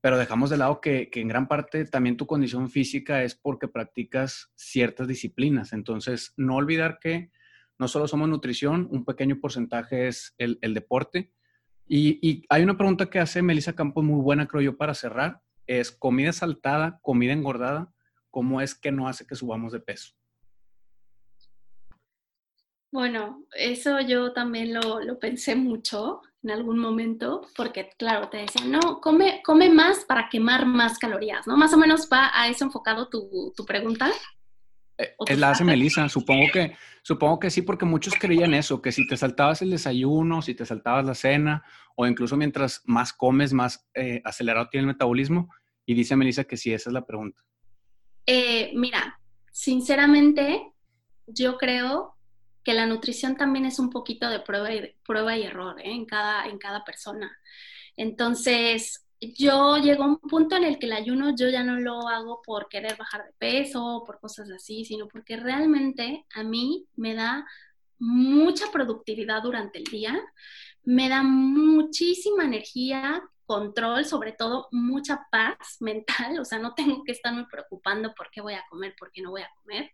[0.00, 4.52] pero dejamos de lado que, en gran parte también tu condición física es porque practicas
[4.54, 5.72] ciertas disciplinas.
[5.72, 7.30] Entonces, no olvidar que
[7.78, 11.32] no solo somos nutrición, un pequeño porcentaje es el, deporte.
[11.88, 15.40] Y, y, hay una pregunta que hace Melissa Campos muy buena, creo yo, para cerrar.
[15.66, 17.92] Es comida saltada, comida engordada,
[18.30, 20.14] ¿cómo es que no hace que subamos de peso?
[22.96, 29.02] Bueno, eso yo también lo, pensé mucho en algún momento, porque claro, te decía, no,
[29.02, 31.58] come, come más para quemar más calorías, ¿no?
[31.58, 34.10] Más o menos va a eso enfocado tu, pregunta.
[34.96, 38.92] Eh, es la hace Melissa, supongo que, supongo que sí, porque muchos creían eso, que
[38.92, 41.64] si te saltabas el desayuno, si te saltabas la cena,
[41.96, 45.50] o incluso mientras más comes, más eh, acelerado tiene el metabolismo,
[45.84, 47.42] y dice Melissa que sí, esa es la pregunta.
[48.24, 49.20] Eh, mira,
[49.52, 50.72] sinceramente,
[51.26, 52.15] yo creo
[52.66, 55.92] que la nutrición también es un poquito de prueba y, prueba y error ¿eh?
[55.92, 57.30] en, cada, en cada persona.
[57.96, 62.08] Entonces, yo llego a un punto en el que el ayuno yo ya no lo
[62.08, 67.14] hago por querer bajar de peso, por cosas así, sino porque realmente a mí me
[67.14, 67.46] da
[68.00, 70.20] mucha productividad durante el día,
[70.82, 77.12] me da muchísima energía, control, sobre todo mucha paz mental, o sea, no tengo que
[77.12, 79.90] estarme preocupando por qué voy a comer, por qué no voy a comer.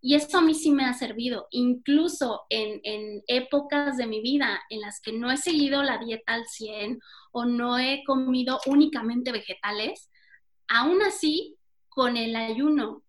[0.00, 4.80] Y eso a mí sí me ha servido, incluso en, épocas de mi vida en
[4.80, 7.00] las que no he seguido la dieta al 100
[7.32, 10.10] o no he comido únicamente vegetales,
[10.68, 11.56] aún así,
[11.88, 13.02] con el ayuno,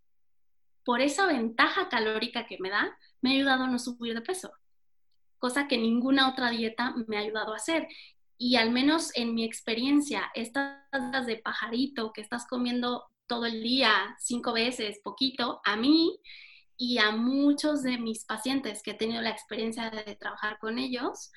[0.84, 4.52] por esa ventaja calórica que me da, me ha ayudado a no subir de peso,
[5.40, 7.88] cosa que ninguna otra dieta me ha ayudado a hacer.
[8.38, 14.16] Y al menos en mi experiencia, estas de pajarito que estás comiendo todo el día,
[14.20, 16.20] cinco veces, poquito, a mí
[16.78, 21.32] y a muchos de mis pacientes que he tenido la experiencia de trabajar con ellos,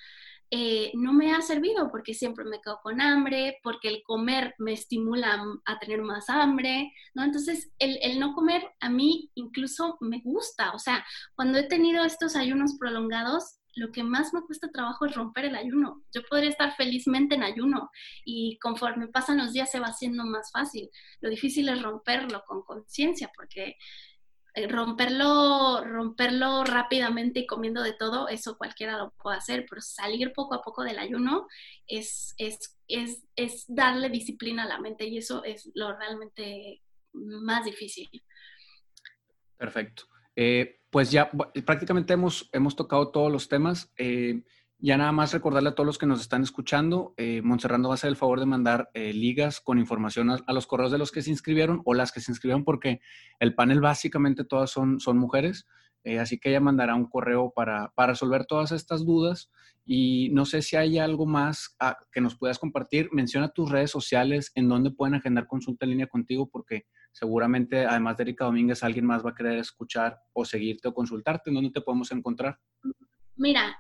[0.51, 4.73] eh, no me ha servido porque siempre me quedo con hambre, porque el comer me
[4.73, 7.23] estimula a tener más hambre, ¿no?
[7.23, 12.03] Entonces, el, el, no comer a mí incluso me gusta, o sea, cuando he tenido
[12.03, 16.05] estos ayunos prolongados, lo que más me cuesta trabajo es romper el ayuno.
[16.13, 17.91] Yo podría estar felizmente en ayuno
[18.25, 20.91] y conforme pasan los días se va haciendo más fácil.
[21.21, 23.77] Lo difícil es romperlo con conciencia porque
[24.55, 30.33] eh, romperlo, romperlo rápidamente y comiendo de todo, eso cualquiera lo puede hacer, pero salir
[30.33, 31.47] poco a poco del ayuno
[31.87, 37.65] es, es, es, es darle disciplina a la mente y eso es lo realmente más
[37.65, 38.09] difícil.
[39.57, 40.05] Perfecto.
[40.41, 41.31] Eh, pues ya
[41.67, 43.93] prácticamente hemos, hemos tocado todos los temas.
[43.99, 44.45] Eh,
[44.79, 47.97] ya nada más recordarle a todos los que nos están escuchando, eh, Monserrando va a
[47.97, 51.23] hacer el favor de mandar eh, ligas con información a, los correos de los que
[51.23, 53.01] se inscribieron o las que se inscribieron porque
[53.41, 55.67] el panel básicamente todas son, son mujeres,
[56.21, 59.51] así que ella mandará un correo para, para, resolver todas estas dudas
[59.85, 63.09] y no sé si hay algo más ah, que nos puedas compartir.
[63.13, 66.87] Menciona tus redes sociales, en donde pueden agendar consulta en línea contigo porque
[67.19, 71.51] seguramente además de Erika Domínguez alguien más va a querer escuchar o seguirte o consultarte.
[71.51, 72.59] ¿En dónde te podemos encontrar?
[73.35, 73.77] Mira,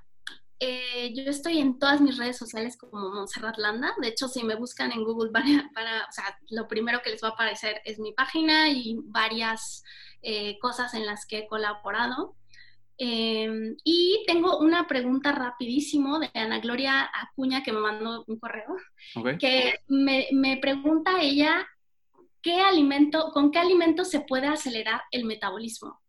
[0.58, 3.94] eh, yo estoy en todas mis redes sociales como Montserrat Landa.
[4.02, 5.30] De hecho, si me buscan en Google,
[5.74, 9.84] para, o sea, lo primero que les va a aparecer es mi página y varias
[10.22, 12.34] eh, cosas en las que he colaborado.
[13.00, 18.74] Em, y tengo una pregunta rapidísimo de Ana Gloria Acuña que me mandó un correo,
[19.38, 21.64] que me, me, pregunta ella,
[22.42, 26.00] ¿qué alimento, ¿con qué alimento se puede acelerar el metabolismo?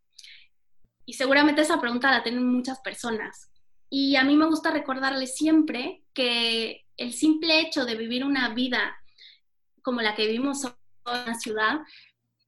[1.06, 3.52] Y seguramente esa pregunta la tienen muchas personas.
[3.90, 8.96] Y a mí me gusta recordarles siempre que el simple hecho de vivir una vida
[9.82, 10.74] como la que vivimos en
[11.06, 11.80] la ciudad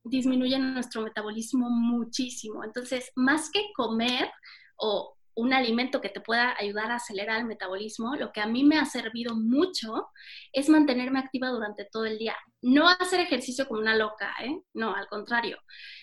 [0.04, 2.64] disminuye nuestro metabolismo muchísimo.
[2.64, 4.32] Entonces, más que comer
[4.76, 8.64] o un alimento que te pueda ayudar a acelerar el metabolismo, lo que a mí
[8.64, 10.10] me ha servido mucho
[10.54, 12.36] es mantenerme activa durante todo el día.
[12.62, 14.62] No hacer ejercicio como una loca, ¿eh?
[14.74, 15.58] no, al contrario,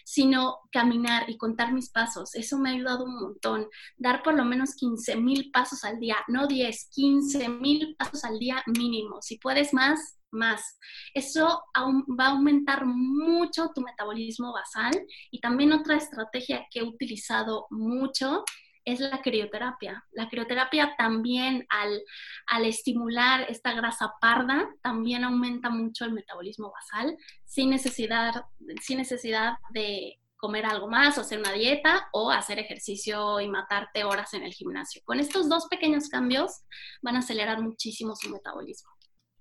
[0.05, 2.35] sino caminar y contar mis pasos.
[2.35, 3.69] Eso me ha ayudado un montón.
[3.97, 8.41] Dar por lo menos 15 mil pasos al día, no 10, 15 mil pasos al
[8.41, 9.23] día mínimo.
[9.23, 10.79] Si puedes más, más.
[11.15, 14.93] Eso va a aumentar mucho tu metabolismo basal
[15.31, 18.45] y también otra estrategia que he utilizado mucho
[18.93, 20.05] es la crioterapia.
[20.13, 22.03] La crioterapia también al,
[22.47, 28.45] al estimular esta grasa parda, también aumenta mucho el metabolismo basal sin necesidad,
[28.81, 34.05] sin necesidad de comer algo más o hacer una dieta o hacer ejercicio y matarte
[34.05, 35.03] horas en el gimnasio.
[35.05, 36.63] Con estos dos pequeños cambios
[37.03, 38.91] van a acelerar muchísimo su metabolismo.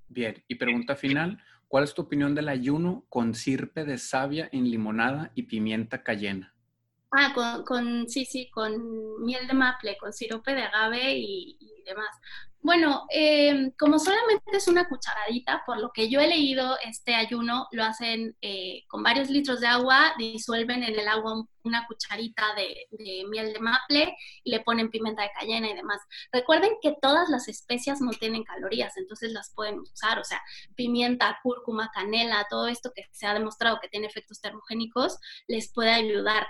[0.07, 4.69] Bien, y pregunta final, ¿cuál es tu opinión del ayuno con sirpe de savia en
[4.69, 6.56] limonada y pimienta cayena?
[7.11, 12.09] Ah, con, con, sí, sí, con miel de maple, con sirope de agave y, demás.
[12.61, 17.67] Bueno, em, como solamente es una cucharadita, por lo que yo he leído, este ayuno
[17.71, 22.87] lo hacen eh, con varios litros de agua, disuelven en el agua una cucharita de,
[23.29, 26.01] miel de maple y le ponen pimienta de cayena y demás.
[26.31, 30.41] Recuerden que todas las especias no tienen calorías, entonces las pueden usar, o sea,
[30.75, 35.17] pimienta, cúrcuma, canela, todo esto que se ha demostrado que tiene efectos termogénicos,
[35.47, 36.47] les puede ayudar.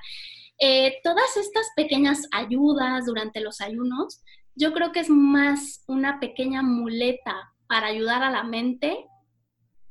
[0.59, 4.23] Eh, todas estas pequeñas ayudas durante los ayunos,
[4.57, 9.05] yo creo que es más una pequeña muleta para ayudar a la mente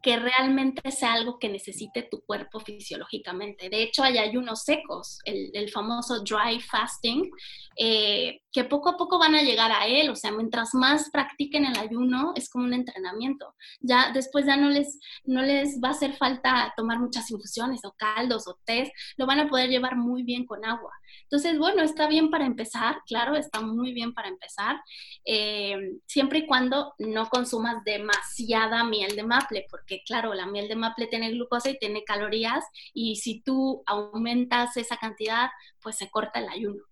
[0.02, 3.68] que realmente sea algo que necesite tu cuerpo fisiológicamente.
[3.68, 7.30] De hecho, hay ayunos secos, el, famoso dry fasting,
[7.76, 10.08] eh, que poco a poco van a llegar a él.
[10.08, 13.54] O sea, mientras más practiquen el ayuno, es como un entrenamiento.
[13.80, 17.92] Ya después ya no les, no les va a hacer falta tomar muchas infusiones o
[17.98, 20.90] caldos o té, lo van a poder llevar muy bien con agua.
[21.24, 24.80] Entonces, bueno, está bien para empezar, claro, está muy bien para empezar,
[25.26, 25.76] eh,
[26.06, 31.08] siempre y cuando no consumas demasiada miel de maple, porque claro, la miel de maple
[31.08, 32.64] tiene glucosa y tiene calorías,
[32.94, 35.50] y si tú aumentas esa cantidad,
[35.82, 36.82] pues se corta el ayuno.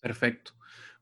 [0.00, 0.52] Perfecto.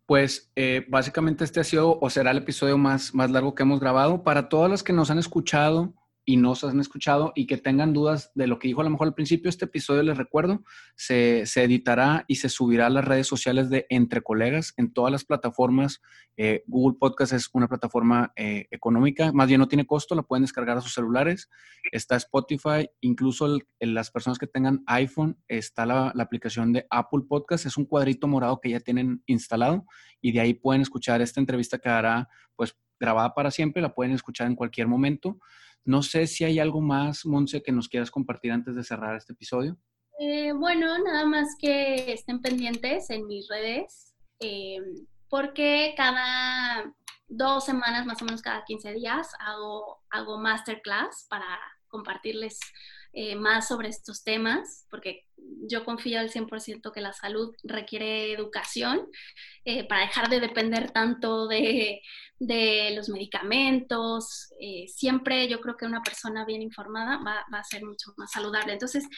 [0.06, 3.80] Pues eh, básicamente este ha sido o será el episodio más, más largo que hemos
[3.80, 4.24] grabado.
[4.24, 5.94] Para todas las que nos han escuchado,
[6.28, 8.90] y no se han escuchado y que tengan dudas de lo que dijo a lo
[8.90, 10.62] mejor al principio, este episodio, les recuerdo,
[10.94, 15.24] se, editará y se subirá a las redes sociales de Entre Colegas en todas las
[15.24, 16.02] plataformas.
[16.36, 20.42] Eh, Google Podcast es una plataforma eh, económica, más bien no tiene costo, la pueden
[20.42, 21.48] descargar a sus celulares.
[21.92, 27.64] Está Spotify, incluso las personas que tengan iPhone, está la, la aplicación de Apple Podcast,
[27.64, 29.86] es un cuadrito morado que ya tienen instalado
[30.20, 34.12] y de ahí pueden escuchar esta entrevista que hará pues grabada para siempre, la pueden
[34.12, 35.38] escuchar en cualquier momento.
[35.84, 39.32] No sé si hay algo más, Monse, que nos quieras compartir antes de cerrar este
[39.32, 39.78] episodio.
[40.18, 44.80] Eh, bueno, nada más que estén pendientes en mis redes, eh,
[45.28, 46.92] porque cada
[47.28, 51.46] dos semanas, más o menos cada 15 días, hago, hago masterclass para
[51.88, 52.58] compartirles
[53.20, 55.26] eh, más sobre estos temas, porque
[55.68, 59.08] yo confío al 100% que la salud requiere educación
[59.64, 62.00] eh, para dejar de depender tanto de,
[62.94, 64.54] los medicamentos.
[64.60, 68.74] Eh, siempre yo creo que una persona bien informada va, a ser mucho más saludable.
[68.74, 69.08] Entonces,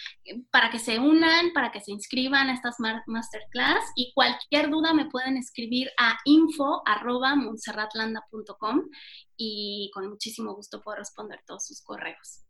[0.51, 5.11] para que se unan, para que se inscriban a estas masterclass y cualquier duda me
[5.11, 8.89] pueden escribir a info.monserratlanda.com
[9.37, 12.47] y con muchísimo gusto puedo responder todos sus correos.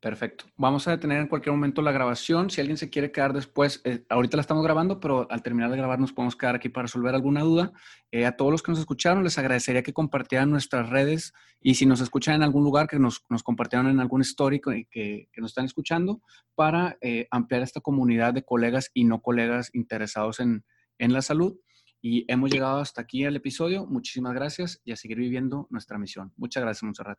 [0.00, 0.46] Perfecto.
[0.56, 2.48] Vamos a detener en cualquier momento la grabación.
[2.48, 5.76] Si alguien se quiere quedar después, eh, ahorita la estamos grabando, pero al terminar de
[5.76, 7.72] grabar nos podemos quedar aquí para resolver alguna duda.
[8.10, 11.84] Eh, a todos los que nos escucharon, les agradecería que compartieran nuestras redes y si
[11.84, 15.50] nos escuchan en algún lugar, que nos, compartieran en algún histórico y que, que, nos
[15.50, 16.22] están escuchando
[16.54, 20.64] para eh, ampliar esta comunidad de colegas y no colegas interesados en,
[20.98, 21.58] en la salud.
[22.00, 23.84] Y hemos llegado hasta aquí el episodio.
[23.84, 26.32] Muchísimas gracias y a seguir viviendo nuestra misión.
[26.38, 27.18] Muchas gracias, Monserrat.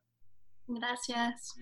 [0.68, 1.56] Gracias.